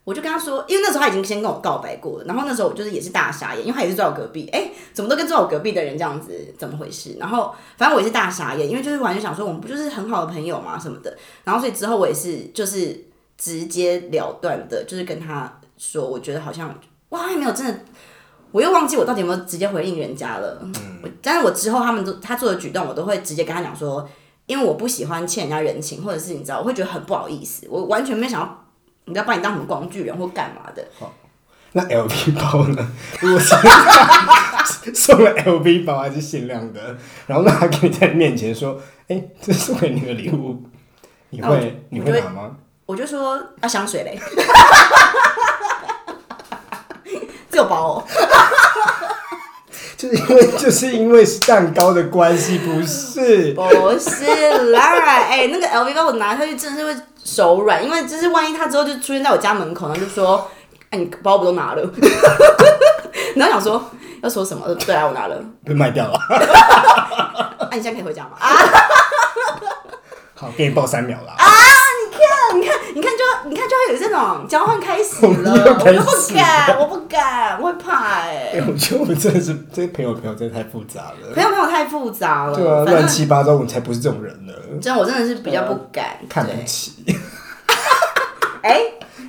[0.08, 7.18] 我就跟他说，因为那时候他已经先跟我告白过了，然后那时候我就是也是大傻眼，因为他也是坐我隔壁，哎、欸，怎么都跟坐我隔壁的人这样子，怎么回事？
[7.20, 13.06] 然后反正我也是大傻眼，因为就是完全想说，我们不就是很好的朋友嘛什么的，然后所以之后我也是就是
[13.38, 16.74] 直接了断的，就是跟他说，我觉得好像
[17.10, 17.78] 哇，还没有真的。
[18.54, 20.74] 我又忘记我到底有没有直接回应人家了，嗯，
[21.22, 24.08] 但是我之后他们都他做的举动，我都会直接跟他讲说，
[24.46, 28.67] 因为我不喜欢欠人家人情，或者是你知道，我会觉得很不好意思，我完全没想要，
[29.08, 30.86] 你知道把你当什么工具人或干嘛的。
[31.00, 31.14] 好，
[31.72, 32.92] 那 LV 包呢？
[33.20, 33.56] 如果是
[34.94, 40.62] 送了 LV 包还是限量的，然后那他给你在你面前说，哎、欸，这是送给你的礼物，
[41.30, 42.56] 你会，会你会拿吗？
[42.86, 44.20] 我就说啊，香水嘞。
[47.50, 48.04] 这有包哦，
[49.98, 53.52] 就是因为就是因为是蛋糕的关系，不是？
[53.54, 60.48] 不是啦，哎、欸，那个 LV 包我拿下去真的是会手软，因为就是万一他之后就出现在我家门口，然后就说
[60.92, 61.82] ：“哎、欸，你包不都拿了？”
[63.36, 63.84] 然后想说
[64.22, 64.72] 要说什么？
[64.86, 66.20] 对啊，我拿了，被卖掉了。
[67.60, 68.38] 那、 啊，你现在可以回家吗？
[68.40, 68.48] 啊，
[70.36, 71.32] 好，给你报三秒了。
[71.38, 71.46] 啊
[72.56, 75.54] 你看，你看，就你看，就会有这种交换开始了。
[75.78, 78.64] 我不敢，我不敢，我会怕哎、欸。
[78.68, 81.34] 我觉得我们真的是这些朋友朋友真的太复杂了。
[81.34, 82.56] 朋友朋友太复杂了。
[82.56, 84.54] 对啊，乱七八糟，我们才不是这种人呢。
[84.82, 86.18] 这样，我真的是比较不敢。
[86.30, 86.94] 看不起。
[88.64, 88.82] 哎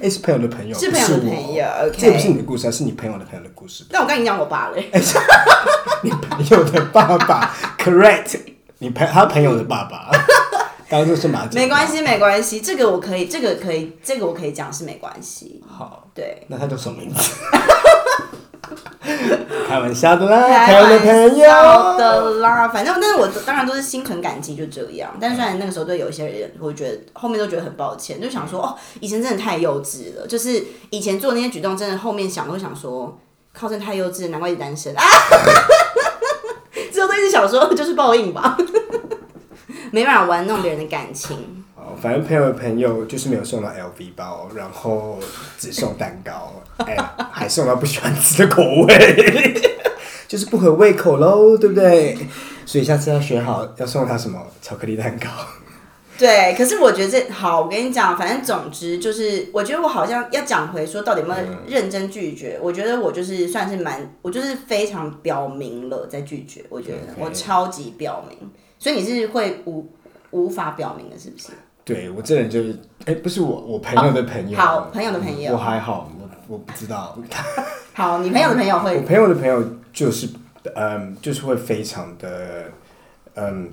[0.08, 1.66] 是朋友的朋友，是朋友的朋友。
[1.82, 3.84] OK，这不是你的故事，是你朋友的朋友的故事。
[3.90, 4.88] 那我跟你讲我爸嘞。
[6.02, 8.38] 你朋友的爸爸，Correct？
[8.78, 10.08] 你朋他朋友的爸爸。
[10.88, 15.62] 刚刚就是马没关系，没关系，这个我可以，这个可以，这个我可以讲是没关系。
[15.68, 17.32] 好，对，那他叫什么名字？
[19.68, 25.14] 开玩笑的啦，开玩笑的啦，反正，但是我当然都是心存感激，就这样。
[25.20, 33.18] 但是虽然那个时候对有些人，我觉得后面都觉得很抱歉，就想说哦，以前真的太幼稚了，就是以前做那些举动，真的后面想都想说，
[33.52, 35.02] 靠，真的太幼稚，难怪是单身啊。
[36.90, 38.56] 之后都一直想说，就是报应吧。
[39.92, 41.64] 没办法玩弄别人的感情。
[41.76, 45.18] 哦，反正朋友的朋友就是没有送到 LV 包，然后
[45.58, 46.52] 只送蛋糕，
[46.84, 46.96] 哎，
[47.30, 49.60] 还送到不喜欢吃的口味，
[50.26, 52.18] 就是不合胃口喽，对不对？
[52.66, 55.28] 所以下次要选好要送他什么巧克力蛋糕。
[56.18, 62.56] 对，可是我觉得这好，我跟你讲，反正总之就是，我觉得我好像要讲回说，到底有没有认真拒绝？
[62.58, 66.64] 嗯、我觉得我就是算是蛮，我就是非常表明了在拒绝。
[66.68, 68.50] 我觉得我超级表明。
[68.78, 69.86] 所以你是会无
[70.30, 71.48] 无法表明的，是不是？
[71.84, 72.72] 对，我这人就是，
[73.06, 77.18] 哎、欸，不是我，我朋友的朋友，哦、好朋友的朋友，我还好，我我不知道。
[77.94, 80.28] 好，你朋友的朋友会，我朋友的朋友就是，
[80.74, 82.64] 嗯，就是会非常的，
[83.34, 83.70] 嗯，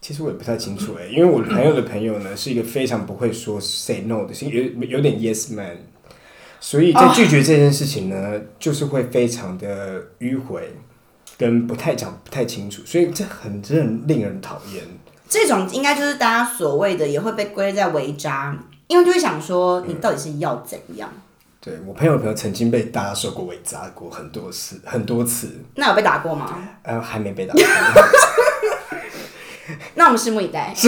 [0.00, 5.76] 其实我也不太清楚哎，因为我朋友的朋友呢是一个非常不会说 say no 的，是有有点 yes man，
[6.60, 10.74] 所以在拒绝这件事情呢，哦、就是会非常的迂回。
[11.36, 14.82] 跟不太讲不太清楚，所以这很真的令人讨厌。
[15.28, 21.10] 这种应该就是大家所谓的也会被归在围渣，因为就会想说你到底是要怎样？
[21.12, 21.20] 嗯、
[21.60, 25.60] 对我朋友的朋友曾经被大家说过围渣过很多次，很多次。
[25.74, 26.56] 那有被打过吗？
[26.82, 27.62] 呃，还没被打过。
[29.94, 30.74] 那我们拭目以待。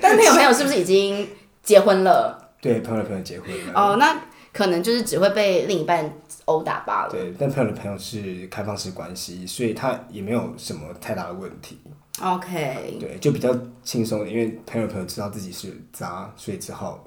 [0.00, 1.28] 但是朋友朋友是不是已经
[1.62, 2.52] 结婚了？
[2.60, 3.72] 对，朋友的朋友结婚了。
[3.74, 4.16] 哦，那
[4.52, 6.12] 可能就是只会被另一半。
[6.46, 7.08] 殴打罢了。
[7.08, 11.78] 对，但朋友的朋友是开放式关系，所以他也没有什么太大的问题。
[12.20, 12.96] OK。
[12.98, 17.04] 对，就比较轻松，因为朋友的朋友知道自己是渣，所以只好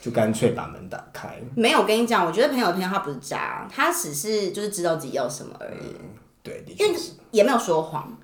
[0.00, 1.40] 就干脆把门打开。
[1.56, 5.96] 没有，我跟你讲，我觉得朋友的朋友他不是渣，他只是就是知道自己要什么而已。
[6.00, 6.10] 嗯、
[6.44, 6.96] 对，因为
[7.32, 8.16] 也没有说谎。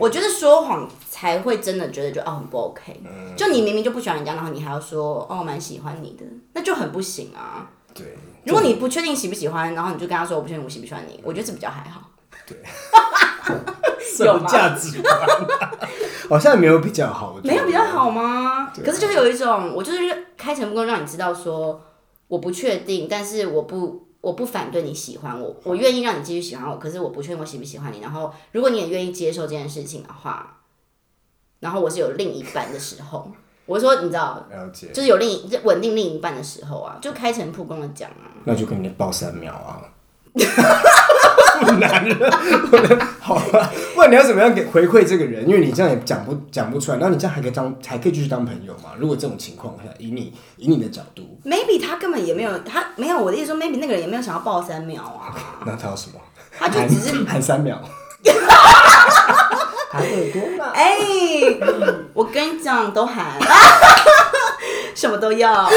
[0.00, 3.00] 我觉得说谎才会真的觉得就哦很不 OK。
[3.04, 7.70] 嗯、就你明明就不喜欢人家，然后你还要说哦蛮喜欢你的，那就很不行啊。
[7.94, 8.16] 对。
[8.44, 12.10] 如果你不确定喜不喜欢，然后你就跟他说我不确定我喜不喜欢你，我觉得这比较还好。
[12.46, 12.58] 对，
[14.04, 15.14] 什么价值观？
[16.28, 18.70] 好像没有比较好，没有比较好吗？
[18.84, 21.82] 可是就是有一种，我就是开诚布公让你知道说
[22.28, 26.78] 我不确定，但是我不我不反对你喜欢我，我愿意让你继续喜欢我。
[26.78, 28.00] 可是我不确定我喜不喜欢你。
[28.00, 30.58] 然后如果你也愿意接受这件事情的话，
[31.60, 33.30] 然后我是有另一半的时候，
[33.66, 39.80] 我说你知道，了解，就是有另一稳定另一半的时候啊，就开诚布公的讲啊，那就跟你报三秒啊。
[41.60, 42.28] 不难了，
[43.20, 45.48] 好吧，不然你要怎么样给回馈这个人？
[45.48, 48.90] 因为你这样也讲不讲不出来，然后你这样还可以当还可以继续当朋友嘛？
[48.98, 55.32] 如果这种情况下，以你以你的角度，maybe 他根本也没有，他没有我的意思说，maybe 那个人也没有想要抱三秒啊。
[55.64, 56.20] 那他要什么？
[56.58, 57.80] 他就只是喊三秒，
[59.94, 60.72] 喊耳朵吗？
[60.74, 60.96] 哎，
[62.12, 63.38] 我跟你讲，都喊，
[64.92, 65.70] 什么都要。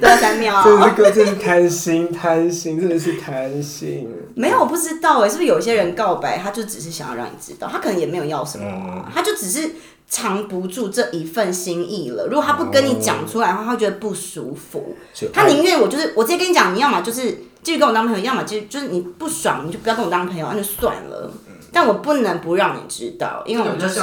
[0.00, 0.62] 对，三秒。
[0.64, 4.08] 这是个，真是贪心，贪心，真的是贪心。
[4.34, 9.72] 没有，我不知道哎，是不是有些人告白，他就只是想要让你知道，他可能也没有要什么，嗯、他就只是
[10.08, 12.26] 藏不住这一份心意了。
[12.28, 14.96] 如果他不跟你讲出来的话，他会觉得不舒服。
[15.34, 17.30] 他宁愿我就是我直接跟你讲，你要么就是
[17.62, 21.30] 继续跟我当朋友，要么就就是你不爽，你就不要跟我当朋友，那就算了。
[21.72, 24.00] 但我不能不让你知道，因为我就是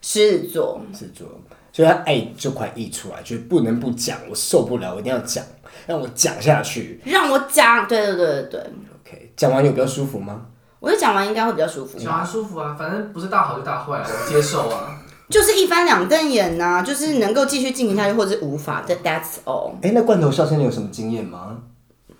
[0.00, 1.28] 狮子座，狮子座。
[1.72, 5.42] 所以他爱就快溢出来，就是不能不讲，我受不了，我一定要讲，
[5.86, 8.60] 让我讲下去，让我讲，对对对对对。
[8.60, 10.42] OK，讲完有比较舒服吗？
[10.78, 11.98] 我觉得讲完应该会比较舒服。
[11.98, 15.00] 讲完舒服啊，反正不是大好就大坏，我接受啊。
[15.28, 19.72] 就是一翻两瞪眼呐、啊，就是能够继续进行下去，或者是无法的，That's all。
[19.82, 21.56] 哎、欸，那罐头笑声你有什么经验吗？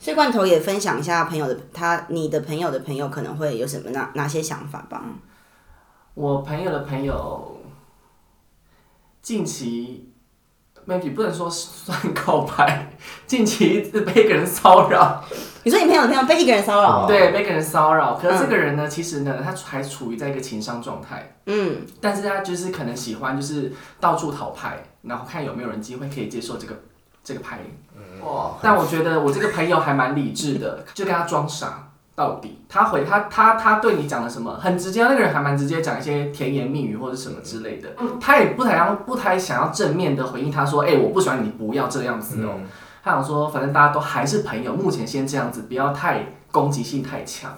[0.04, 5.02] 所以罐头也分享一下朋友的他，你的朋友的朋友可能会有什么哪哪些想法吧？
[6.12, 7.58] 我朋友的朋友。
[9.22, 10.12] 近期
[10.86, 12.94] ，maybe 不能说算告白，
[13.26, 15.24] 近期一直被一个人骚扰。
[15.62, 17.06] 你说你朋友的朋友被一个人骚扰？
[17.06, 18.14] 对，被一个人骚扰。
[18.14, 21.38] 可是这个人呢，嗯、其实呢，他还处于在一个情商状态。
[21.46, 21.80] 嗯。
[22.02, 26.78] 但是他就是可能喜欢，就是到处讨拍，然后看有没有人机会可以接受这个
[27.22, 27.60] 这个拍。
[28.24, 28.52] 哇！
[28.62, 31.80] 但我觉得我这个朋友还蛮理智的，就跟他装傻。
[32.16, 34.56] 到底他回他他他对你讲了什么？
[34.62, 37.88] 很直接，那个人还蛮直接，讲一些甜言蜜语或者什么之类的。
[38.20, 42.50] 他也不太想不太想要正面的回应他说，哎、欸，我不喜欢你，不要这样子哦。
[42.54, 42.68] 嗯、
[43.02, 47.50] 他想说，反正大家都还是朋友，目前先这样子，不要太攻击性太强。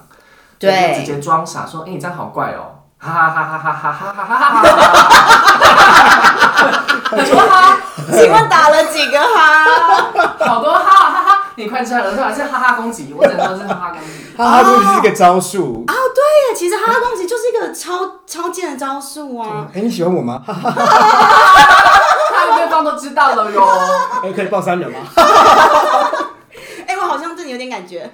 [0.57, 4.49] 对，直接装傻说，哎、欸，你这样好怪哦，哈哈哈哈哈哈哈哈哈哈哈。
[4.49, 5.19] 哈哈哈哈哈哈
[7.07, 9.65] 哈哈哈哈，请问打了几个哈？
[10.39, 11.43] 好多哈哈哈。
[11.55, 12.31] 你快吃了，是吧？
[12.31, 14.07] 是哈哈攻击，我只能说是哈哈攻击。
[14.37, 15.83] 哈哈攻击是一个招数。
[15.87, 19.67] 哦，对呀，其实哈哈攻击就是一个超超贱的招数啊。
[19.73, 20.39] 哎，你喜欢我吗？
[20.45, 23.67] 哈哈哈哈对方都知道了哟。
[24.23, 24.97] 哎，可以报三秒吗？
[26.85, 28.09] 哎，我好像对你有点感觉。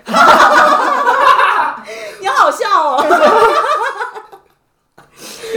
[2.19, 3.05] 你好笑哦。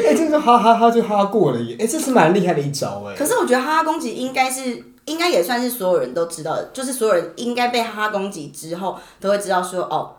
[0.06, 1.76] 哎，这个哈哈哈就哈哈过了耶。
[1.78, 3.14] 哎，这是蛮厉害的一招哎。
[3.16, 4.82] 可是我觉得哈哈攻击应该是。
[5.06, 10.16] 应该也算是所有人都知道的，就是所有人应该被哈哈攻击之后，都会知道说，哦，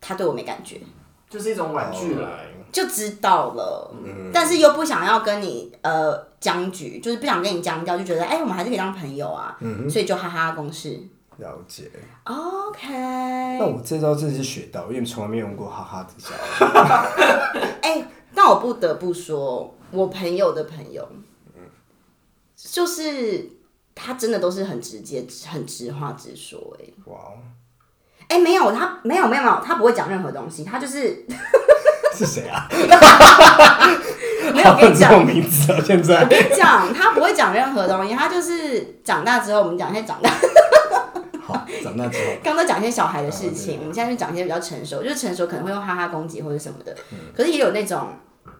[0.00, 0.80] 他对我没感觉，
[1.28, 2.28] 就是一种婉拒了，
[2.70, 3.92] 就知道了。
[4.04, 9.56] 嗯，但是又不想要跟你呃僵局，就是不想跟你僵掉，就觉得哎、欸，我们还是可以当朋友啊。
[9.58, 11.00] 嗯，所以就哈哈公式。
[11.38, 11.90] 了解。
[12.22, 12.92] OK。
[13.58, 16.32] 那我这招真的是学到，因为从来没用过哈哈这招。
[17.82, 21.08] 哎、欸，但我不得不说，我朋友的朋友，
[22.56, 23.50] 就是。
[23.94, 27.18] 他真的都是很直接、很直话直说、欸，哎，哇，
[28.26, 31.26] 哎，没有，他没有，没有，没有，他不会讲任何东西，他就是
[32.16, 32.66] 是谁啊？
[34.54, 40.30] 没有，我跟你讲名字啊，现在我跟你讲，他不会讲任何东西，他就是长大之后，我们讲一些长大，
[41.52, 48.08] 好，长大之后，刚刚讲一些小孩的事情，我们现在就讲一些比较成熟，就是成熟可能会用哈哈攻击或者什么的，嗯、可是也有那种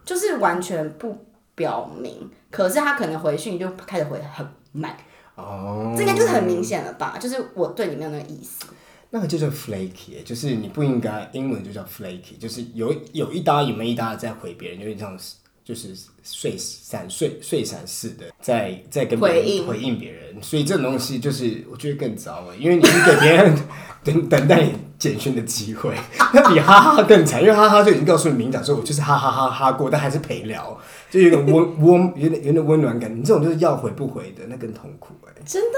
[0.05, 1.25] 就是完全不
[1.55, 4.95] 表明，可是他可能回讯就开始回很慢。
[5.35, 7.17] 哦，oh, 这应该就是很明显了吧？
[7.19, 8.65] 就是我对你没有那个意思。
[9.09, 15.17] 那个就叫 flaky，就是你不应该，英文就叫 flaky，就是有有一搭有没一搭的在回别人，有点像
[15.63, 23.55] 就是碎闪碎碎闪似的，在在跟别人回应别人，所以这种东西就是我觉得更糟了，因为你是给别人
[24.03, 25.95] 等等待你简讯的机会，
[26.33, 30.77] 那比哈哈更惨，因为哈哈就已经告诉你明讲说，我就是哈哈哈哈过，但还是陪聊，
[31.09, 33.15] 就有点温温，有点有点温暖感。
[33.15, 35.41] 你这种就是要回不回的，那更痛苦哎、欸。
[35.45, 35.77] 真的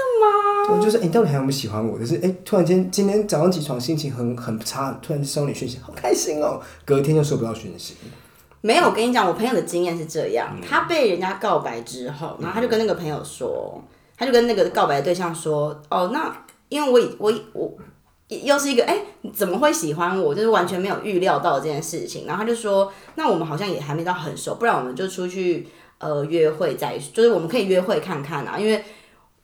[0.74, 0.82] 吗？
[0.82, 1.96] 就是哎、欸，你到底还有没有喜欢我？
[1.96, 7.94] 就是哎、欸，突然间今天早上起床心情很很差，突然收你讯息，好开心哦、喔，隔天就收不到讯息。
[8.66, 13.82] 没有，我跟你讲，我朋友的经验是这样，嗯、他被人家告白之后，然后他就跟那个朋友说，嗯、
[14.18, 16.36] 他就跟那个告白的对象说，哦，那
[16.68, 17.72] 因为我我我
[18.28, 20.34] 又是一个哎，你怎么会喜欢我？
[20.34, 22.26] 就是完全没有预料到这件事情。
[22.26, 28.82] 然后他就说，那我们好像也还没到很熟，不然我们就出去呃约会再，就是我们可以约会看看啊，因为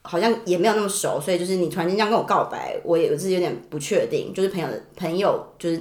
[0.03, 4.35] 好像也没有那么熟，所以就是你突然间这样跟我告白，我也是有点不确定。
[4.35, 5.81] 就是朋友的朋友，就是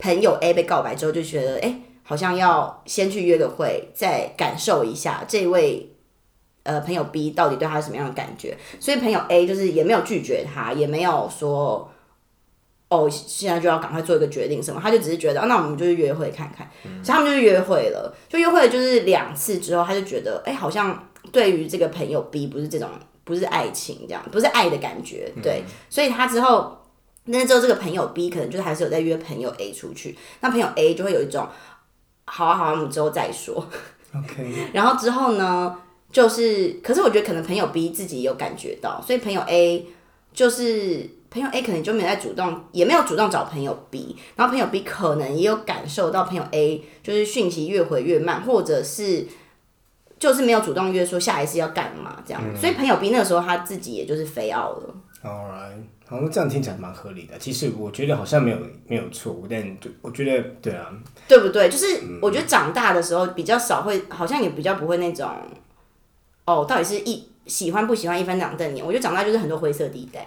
[0.00, 1.80] 朋友 A 被告白之后就觉得哎。
[2.10, 5.94] 好像要先去约个会，再感受一下这位
[6.64, 8.58] 呃朋友 B 到底对他是什么样的感觉。
[8.80, 11.88] 所以朋友 A 就是也没有拒绝他，也没有说
[12.88, 16.68] 哦现在就要赶快做一个决定什么，他就只是觉得、啊、那我们就去约会看看。
[16.84, 22.88] 嗯、所以他们就去约会了，就约会了就是两次之后，他就觉得哎、欸、好像对于这个朋友 B 不是这种
[23.22, 26.76] 不是爱情这样，不是爱的感觉，对，嗯、所以他之后。
[27.24, 31.46] 那之后，这个朋友 B 可能就是还是有在约朋友 A 出去，那朋友 A 就会有一种，
[32.30, 33.54] 好啊好啊，我们之后再说。
[34.14, 34.70] OK。
[34.72, 35.76] 然后之后呢，
[36.12, 39.86] 就是，可是我觉得可能朋友 B 自己有感觉到，所以朋友 A
[40.32, 49.26] 就是朋友 A 可能就没有在主动，也没有主动找朋友 B，然后朋友 B 可能也有感受到朋友 A 就是讯息越回越慢，或者是
[50.18, 54.94] 就是没有主动约说下一次要干嘛这样，嗯、所以朋友 B 那个时候他自己也就是飞傲了。
[55.22, 55.82] All right.
[56.06, 57.38] 好，像这样听起来蛮合理的。
[57.38, 58.56] 其实我觉得好像没有
[58.86, 60.90] 没有错误，但我觉得对啊，
[61.28, 61.68] 对不对？
[61.68, 65.28] 就是我觉得长大的时候比较少会，好像也比较不会那种，
[66.46, 68.84] 哦，到底是一喜欢不喜欢一翻两瞪眼。
[68.84, 70.26] 我觉得长大就是很多灰色地带。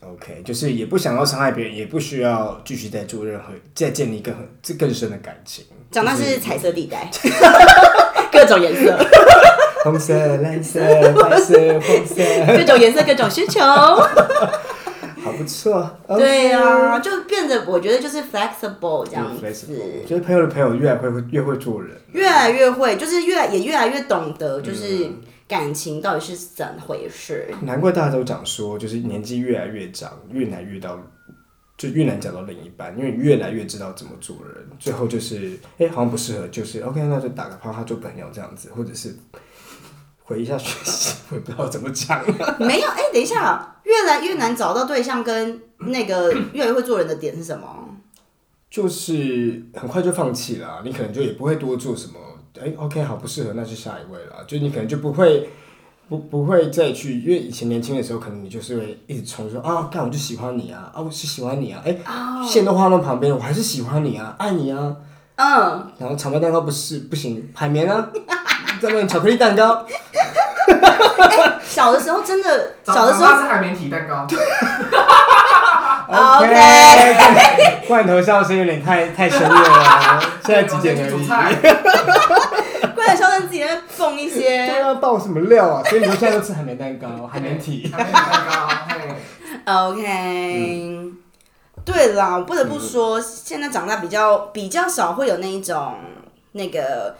[0.00, 5.64] OK，就是也不想要伤害别人，也不需要继续再做任何再建立更这更深的感情。
[5.90, 7.10] 长大是彩色地带，
[8.30, 8.96] 各种颜色，
[9.90, 12.22] 红色、 蓝色、白色、红色，
[12.56, 13.60] 各种颜色，各种需求。
[15.22, 19.44] 好不错，对呀、啊，就变得我觉得就是 flexible 这样子。
[19.44, 25.10] 我觉得朋友的朋友越来越会越会做人，越来越会，就是越来也越来越懂得，就是
[25.48, 27.48] 感情到底是怎回事。
[27.50, 30.96] 嗯、难怪大家都讲说，就是年纪越来越长，越难遇到，
[31.76, 39.12] 就越难找到另一半，因为越来越知道怎么做人，最后就是哎、欸，好像不适合，就是 OK，那就打个炮，他做朋友这样子，或者是。
[40.26, 42.20] 回一下学习，我也不知道怎么讲。
[42.58, 47.66] 没有，哎、欸，等一下，越来越难找到对象，跟那个 越来越会做人的点是什么？
[48.68, 52.14] 就是很快就放弃了，你可能就也不会多做什么。
[52.58, 54.44] 哎、欸，OK，好，不适合，那就下一位了。
[54.48, 55.48] 就你可能就不会
[56.08, 62.72] 不不会再去，因为以前年轻的时候，可能你就是会一直冲说啊，干我就喜欢你啊，啊，我是喜欢你啊，哎、欸，线、oh.
[62.72, 64.96] 都画到旁边，我还是喜欢你啊，爱你啊，
[65.36, 65.82] 嗯，uh.
[65.98, 68.10] 然后草莓蛋糕不是不行，海绵啊。
[68.80, 69.84] 再问巧克力蛋糕。
[70.66, 74.26] 欸、 小的时候真的，小的时候是海绵体蛋糕。
[76.08, 77.86] OK.
[77.88, 81.26] 罐头笑声有点太太深入了，现在几点而已。
[82.94, 84.66] 罐头笑声自己在放一些。
[84.66, 85.82] 对啊，爆什么料啊？
[85.84, 87.92] 所以你们现在都吃海绵蛋糕，海绵体。
[87.92, 88.22] 海绵蛋
[89.64, 89.88] 糕。
[89.88, 91.16] OK，、嗯、
[91.84, 95.96] 对啦，我不得不说，现在长大比较比较少会有那一种
[96.52, 97.16] 那个。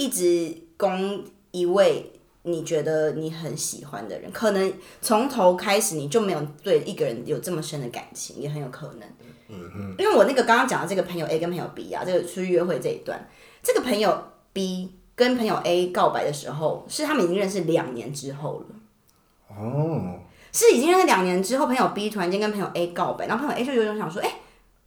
[0.00, 2.10] 一直攻一位
[2.44, 9.06] 你觉得你很喜欢的人，可能从头开始你就没有对一个人有这么深的感情，也很有可能。
[9.48, 9.94] 嗯嗯。
[9.98, 13.28] 因为我那个刚刚讲的这个朋友 A 跟朋友 B 啊，这个出去约会这一段，
[13.62, 19.54] 这个朋友 B 跟朋友 A 告白的时候，是他们已经认识两年之后了。
[19.54, 20.20] 哦。
[20.50, 24.34] 是已经认识两年之后，朋友 B 突然间跟朋友 A 告白，然后朋友 A 就有种想说，哎、欸，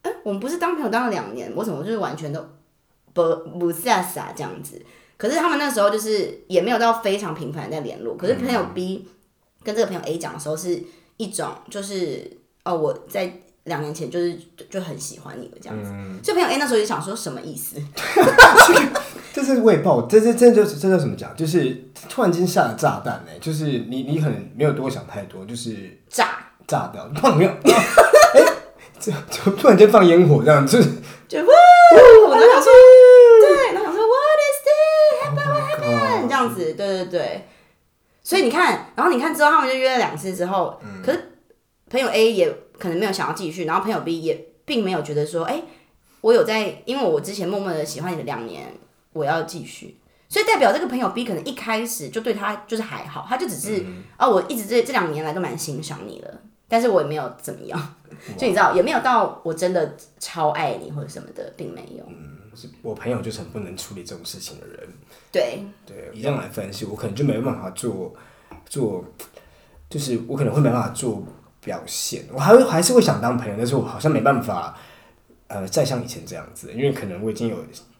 [0.01, 2.43] 哎、欸，我们不是当朋友当了两年，我怎么就是完全都
[3.13, 3.23] 不
[3.59, 4.83] 不下傻这样子？
[5.17, 8.17] 可是他们那时候就是也没有到非常频繁在联络。
[8.17, 9.07] 可是朋友 B
[9.63, 10.81] 跟这个朋友 A 讲的时候，是
[11.17, 12.29] 一种就是
[12.65, 13.31] 哦，我在
[13.65, 14.37] 两年前就是
[14.69, 15.89] 就很喜欢你了这样子。
[15.93, 17.77] 嗯、所以朋友 A 那时候就想说什么意思？
[19.33, 21.35] 这是未爆，这这这就是这叫什么讲？
[21.35, 27.49] 就是突然间下了炸弹呢、欸，就是你你可能没有多想太多，就是炸炸掉，没有，
[28.35, 28.43] 哎，
[28.99, 30.77] 就就突然间放烟火这样子，
[31.27, 31.45] 就哇，
[32.29, 32.71] 我就想说。
[36.43, 37.47] 样子，对对对，
[38.21, 41.37] 所以你看，然后你看之后，他们就约了两次之后，嗯、可是
[41.89, 45.63] 朋友 A 也可能没有想要继续，然后朋友 B 也并没有觉得说，哎、欸，
[46.21, 48.73] 我有在，因为我之前默默的喜欢你的两年，
[49.13, 49.97] 我要继续，
[50.29, 57.95] 所以代表这个朋友 B 可能一开始就对他就是还好，他就只是，嗯、哦，我一直这这两年来都蛮欣赏你的，但是我也没有怎么样，
[58.37, 62.03] 就你知道，也没有到我真的超爱你或者什么的，并没有。
[62.07, 62.37] 嗯
[62.81, 64.89] 我朋友就是很不能处理这种事情的人。
[65.31, 68.13] 对对，以这样来分析，我可能就没办法做
[68.65, 69.03] 做，
[69.89, 71.25] 就是我可能会没办法做
[71.61, 72.25] 表现。
[72.31, 74.77] 我还会还是会想当朋友，但是我好像没办法，
[75.47, 77.57] 呃，再像以前这样子，因为可能我已经有，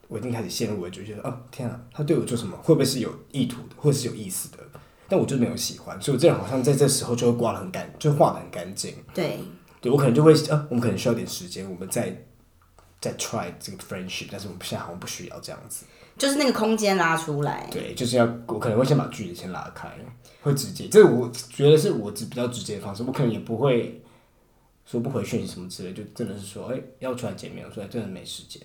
[0.07, 4.59] 我已经开始陷入，我就觉得，哦，天啊，他对我做什么，会不会是有意图的，或者是有意思的？
[5.07, 8.93] 但我就没有喜欢，所以我这样好像在这时候就会刮得很干，就画的很干净。
[9.13, 9.39] 对，
[9.81, 12.15] 对我可能就会，呃，我们可能需要点时间，我们再。
[13.03, 15.85] 在 try 这个 friendship，但是我们现在好像不需要这样子，
[16.17, 17.67] 就是那个空间拉出来。
[17.69, 19.89] 对，就是要我可能会先把距离先拉开，
[20.41, 23.03] 会直接，这个我觉得是我比较直接的方式。
[23.03, 24.01] 我可能也不会
[24.85, 28.61] 说不回讯息什么之类，就真的是说，哎、欸，要出来见面，我说真的没时间。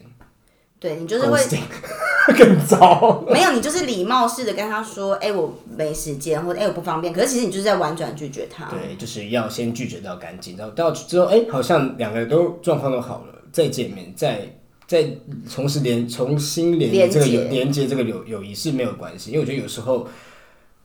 [0.80, 1.36] 对你就是会
[2.38, 3.24] 更糟。
[3.28, 7.12] 没有，你就是礼貌式的跟他说，哎、欸，我没时间，或者哎、欸，我不方便。
[7.12, 8.66] 可是其实你就是在婉转拒绝他。
[8.66, 14.48] 对，就是要先拒绝到干净，然后到之后，哎、欸，好像两个人都状况都好了，再见面，再
[14.86, 15.04] 再
[15.50, 20.08] 重拾连重新连这个有连接这个友友谊是没有关系，因为我觉得有时候，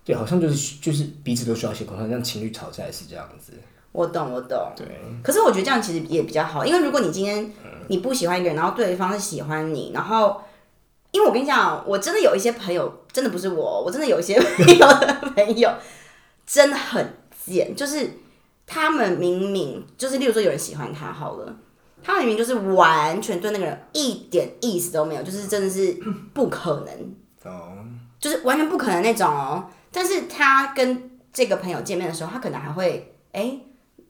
[0.03, 3.53] 对，好像就是就是彼此都需要一些沟通，像情侣吵架也是这样子。
[3.91, 4.57] 我懂，我懂。
[4.76, 4.88] 对。
[5.21, 7.51] 可是我觉得这样其实也比较好，因为如果你今天
[7.89, 10.41] 你不喜欢一个人，然后对方是喜欢你，然后，
[11.11, 15.71] 因为我跟你讲，我真的有一些朋友，真的不是我，我真的有一些朋友的朋友，
[16.47, 17.13] 真的很
[17.45, 18.09] 贱，就是
[18.65, 21.55] 他们明明就是，例如说有人喜欢他好了，
[22.04, 25.97] 他明明就是完全对那个人一点意思都没有，就是真的是
[26.34, 27.78] 不可能，哦，
[28.20, 29.66] 就是完全不可能那种哦。
[29.91, 33.41] 但是他跟这个朋友见面的时候，他可能还会哎。
[33.41, 33.66] 欸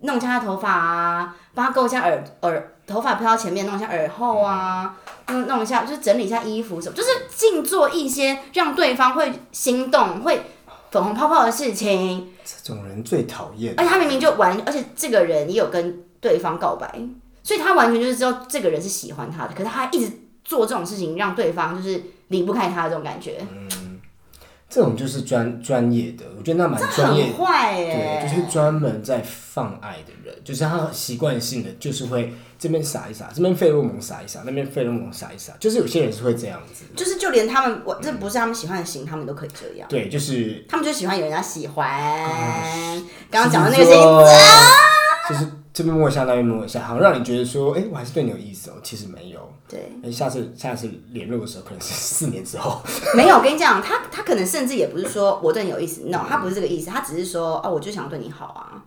[0.06, 4.98] 弄一下他头发啊，帮他勾一下耳耳，头发飘到前面，弄一下耳后啊，
[5.30, 10.42] 弄弄一下，就是整理一下衣服什么，就是尽做一些让对方会心动、会
[10.92, 12.34] 粉红泡泡的事情。
[12.44, 13.74] 这种人最讨厌。
[13.78, 17.00] 而且他明明就完，而且这个人也有跟对方告白，
[17.44, 20.12] 所以他完全就是知道这个人是喜欢他的，可是他一直
[20.44, 23.38] 做这种事情，让对方就是离不开他的这种感觉。
[23.52, 23.70] 嗯
[24.70, 27.26] 这种就是专专业的，我觉得那蛮专业。
[27.26, 28.20] 很坏耶。
[28.24, 36.86] 对，就是专门在放爱的人，就是他习惯性的就是会这边撒一撒，这边费洛蒙撒一撒，那边费洛蒙撒一撒，就是有些人是会这样子。
[36.96, 39.88] 就是就连他们，我这不是他们喜欢的型，他们都可以这样。
[39.88, 43.00] 对，就是他们就喜欢有人家喜欢。
[43.30, 44.26] 刚刚讲的那个声音，
[45.30, 45.63] 就是。
[45.74, 48.76] 这边摸一下，那边摸一下，好像让你觉得说，哎、欸，我还是对你有意思哦。
[48.84, 49.40] 其实没有。
[49.68, 49.92] 对。
[50.04, 52.80] 哎，下次下次联络的时候，可能是 四年之后。
[53.16, 58.84] 没有，我跟你讲，他他可能甚至也不是说我对你有意思，no，他不是这个意思，他只是说，哦，我就想对你好啊。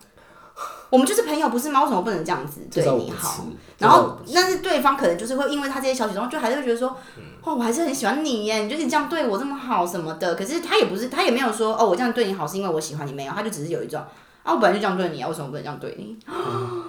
[0.89, 1.83] 我们就是朋友，不是猫？
[1.83, 3.45] 为什么不能这样子对你好？
[3.77, 6.95] 然后，但是对方可能就是会因为他这些小举动，就还是会觉得说，
[7.43, 10.33] 哦，我还是很喜欢你耶，你就是你这样对我这么好什么的。
[10.35, 14.01] 可是他也不是，他也没有说，哦，我这样对你好是因为我喜欢你，没有，他就只是有一种，
[14.47, 16.17] 啊，我本来就这样对你啊，为什么不能这样对你？
[16.27, 16.83] 嗯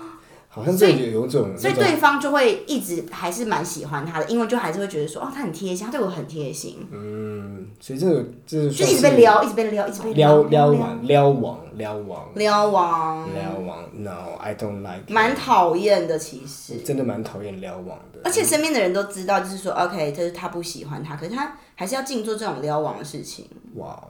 [0.50, 6.78] 好像这有种，所以，对方就会一直还是蛮喜欢他的，因为就还是会觉得说，哦，他很贴心，他对我很贴心。
[6.90, 13.78] 嗯，所以这个这个就一直被撩，一直被撩，一直被撩撩完，撩王，撩王，撩王，撩王。
[13.92, 15.02] No，I don't like。
[15.08, 16.78] 蛮讨厌的，其实。
[16.78, 18.20] 真的蛮讨厌撩王的。
[18.24, 23.46] 而且身边的人都知道，就是说，OK，就是他不喜欢他，可是他还是要尽做这种撩王的事情。
[23.74, 24.02] 哇。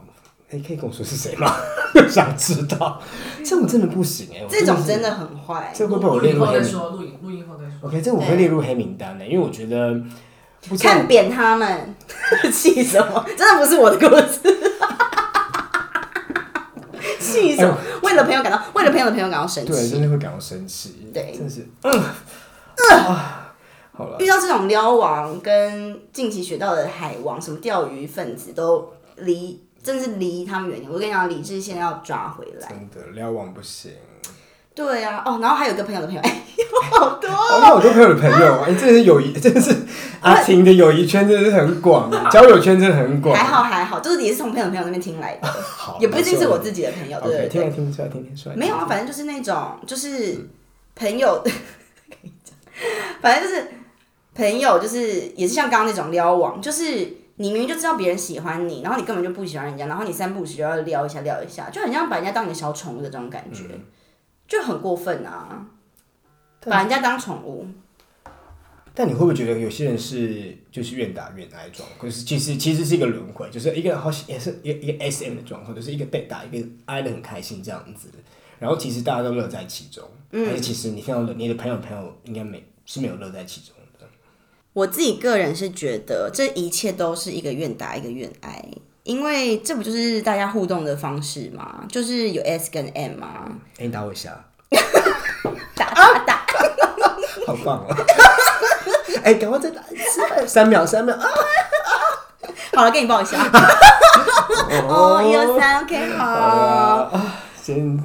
[0.51, 1.55] 哎、欸，可以跟我说是谁吗？
[2.09, 2.99] 想知道，
[3.45, 5.71] 这种真的不行哎、欸，这种真的很坏。
[5.75, 6.91] 这会被我列入黑名单。
[6.91, 7.87] 录影录影后再说。
[7.87, 10.01] OK，这我会列入黑名单的，因为我觉得
[10.81, 11.95] 看扁他们，
[12.51, 13.23] 气什么？
[13.37, 14.39] 真的不是我的故事。
[17.19, 17.77] 气什么？
[18.01, 19.71] 为了朋友感到，为了朋友的朋友感到生气。
[19.71, 21.11] 对，真的会感到生气。
[21.13, 21.67] 对，真的是。
[21.83, 21.91] 嗯。
[22.89, 23.53] 啊，
[23.95, 24.17] 好了。
[24.19, 29.63] 遇到这种撩王跟近期学到的海王，什么钓鱼分子都离。
[29.83, 30.91] 真是离他们远点。
[30.91, 32.67] 我跟你讲，理智线要抓回来。
[32.67, 33.91] 真的撩网不行。
[34.75, 37.35] 对啊，哦，然后还有个朋友的朋友，哎， 有好多、哦。
[37.55, 39.75] 我好多朋友的朋友，哎，这是友谊，真的是
[40.21, 43.35] 阿婷的友谊圈真的是很广， 交友圈真的很广。
[43.35, 47.49] 还好还好，就是也是从朋友朋友那边听来的， 好也不一定是我自己的朋友，对对对。
[47.49, 48.55] 听来听出来，听听出来。
[48.55, 50.47] 没有啊，反正就是那种，就是
[50.95, 51.51] 朋友，跟
[52.21, 52.55] 你讲，
[53.21, 53.67] 反正就是
[54.33, 57.18] 朋友，就是也是像刚刚那种撩网，就是。
[57.41, 63.79] 你明明就知道别人喜欢你，然后你根本就不喜欢人家，然后你三不五时就要撩一下撩一下，就很像把人家当你的小宠物的这种感觉，嗯、
[64.45, 65.65] 就很过分啊！
[66.65, 67.65] 把人家当宠物。
[68.93, 71.87] 但你会不会觉得有些人是就是愿打愿挨状？
[71.97, 78.09] 可是其实其实是一个轮回，就是一个好也是一个一个 S M 的状况，就是一个被打一个挨得很开心这样子，
[78.59, 83.73] 然后其实大家都乐在其中，嗯、还是其实你看到你的朋友朋友应该没是没有乐在其中。
[84.73, 88.63] 我自己个人是觉得这一切都是一个愿打一个愿挨，
[89.03, 91.83] 因为这不就是大家互动的方式吗？
[91.89, 93.27] 就是有 S 跟 M 嘛。
[93.77, 94.45] 哎、欸，你打我一下。
[95.75, 96.45] 打打打，
[97.47, 97.95] 好棒哦！
[99.23, 101.27] 哎、欸，赶快再打一次，三秒三秒啊！
[102.75, 103.37] 好了，给你抱一下。
[104.87, 106.25] 哦，一二三，OK，好。
[106.25, 107.99] 啊，先。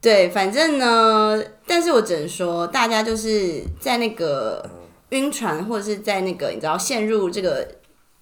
[0.00, 4.68] 对，反正呢，但是我只能说，大家就是在那个。
[5.10, 7.66] 晕船或者是在那个你知道陷入这个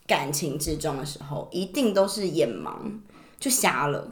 [0.07, 2.75] 感情之中的时候，一定都是眼盲
[3.39, 4.07] 就瞎了。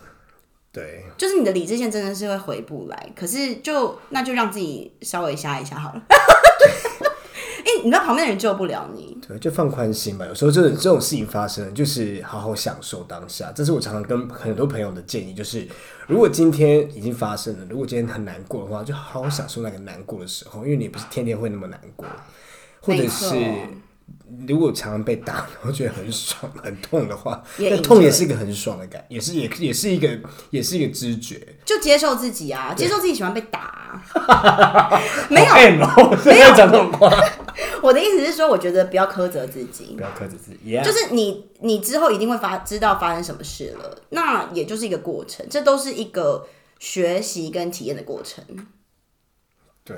[0.72, 3.12] 对，就是你的理智线真的是会回不来。
[3.14, 6.02] 可是就那就让自己稍微瞎一下好了。
[6.10, 9.16] 哎、欸，你知道旁边的人救不了你。
[9.26, 10.26] 对，就放宽心吧。
[10.26, 13.52] 有时候这种这种事情发生，就是好好享受当下。
[13.52, 15.66] 这是我常常跟很多朋友的建议，就是
[16.08, 22.04] 如果今天已经发生了，如果今天很难过的话，就好好享受那个难过的时候，因为你不是天天会那么难过。
[22.84, 23.34] 或者是
[24.46, 30.18] 如果常常被打，然后觉得很爽、很痛的话，那痛也是一个很爽的感，也是也也是一个
[30.50, 34.02] 也是一个知觉，就接受自己啊，接受自己喜欢被打，
[35.30, 35.54] 没有
[36.24, 36.54] 没有。
[36.54, 37.10] 讲这种话。
[37.80, 46.46] 我的意思是说，我觉得不要苛责自己，不要苛责自己，就是你你之后一定会发知道发生什么事了，那也就是一个过程，这都是一个
[46.78, 48.44] 学习跟体验的过程。
[49.84, 49.96] 对。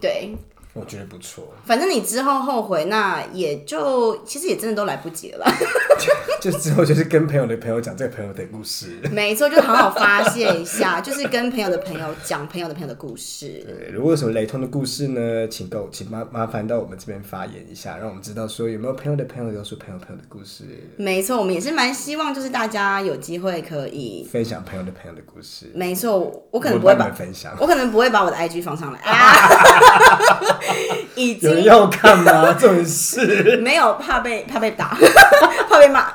[0.00, 0.36] 对。
[0.72, 5.44] 我觉得不错，反正你之后后悔，那也就其实也真的都来不及了。
[6.40, 13.62] 就之后就是跟朋友的朋友讲这个朋友的故事，没错，就好好发泄一下，就是跟朋友的朋友讲朋友的朋友的故事。
[13.66, 20.64] 对，如果有什么雷同的故事呢，请够请麻麻烦到我们这边发言一下，让我们知道说有没有朋友的朋友有说朋友朋友的故事。
[20.96, 25.70] 没错，我们也是蛮希望就是大家有机会可以分享朋友的朋友的故事。
[25.74, 29.48] 没错，我可能不会把我分享，我可能不会把我的 IG 放上来啊。
[31.14, 32.54] 已经有人要看吗？
[32.58, 34.96] 这种事没有，怕被怕被打，
[35.68, 36.12] 怕被骂，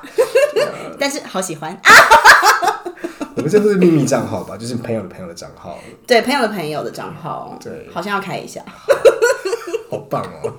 [0.99, 1.91] 但是好喜欢啊！
[3.35, 4.55] 我们这都是秘密账号吧？
[4.57, 5.77] 就是朋友的朋友的账号，
[6.07, 8.61] 对，朋友的朋友的账号，对，好像要开一下，
[9.91, 10.51] 好棒哦！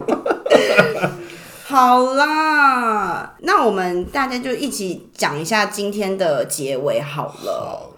[1.65, 7.53] 好啦，那我们大家就一起讲一下今天的结尾好了。
[7.61, 7.91] 好，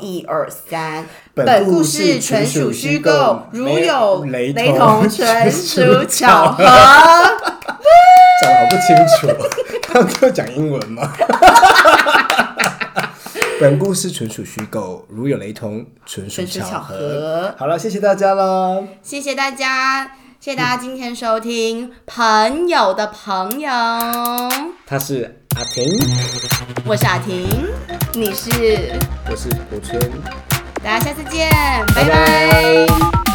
[0.00, 6.64] 一二三， 本故事纯属虚构，如有雷同，纯属巧合。
[8.42, 9.28] 讲的好不清楚，
[9.82, 11.12] 他们都讲英文吗？
[13.60, 17.54] 本故事纯属虚构，如有雷同，纯属巧合。
[17.56, 20.10] 好了，谢谢大家了，谢谢大家，
[20.44, 23.70] 谢谢大家今天收听《朋友的朋友》。
[24.84, 25.84] 他是阿婷，
[26.84, 27.46] 我是阿婷。
[28.14, 28.50] 你是，
[29.30, 30.00] 我是古村，
[30.82, 31.48] 大家下次见，
[31.94, 32.08] 拜拜。
[32.08, 33.31] 拜拜。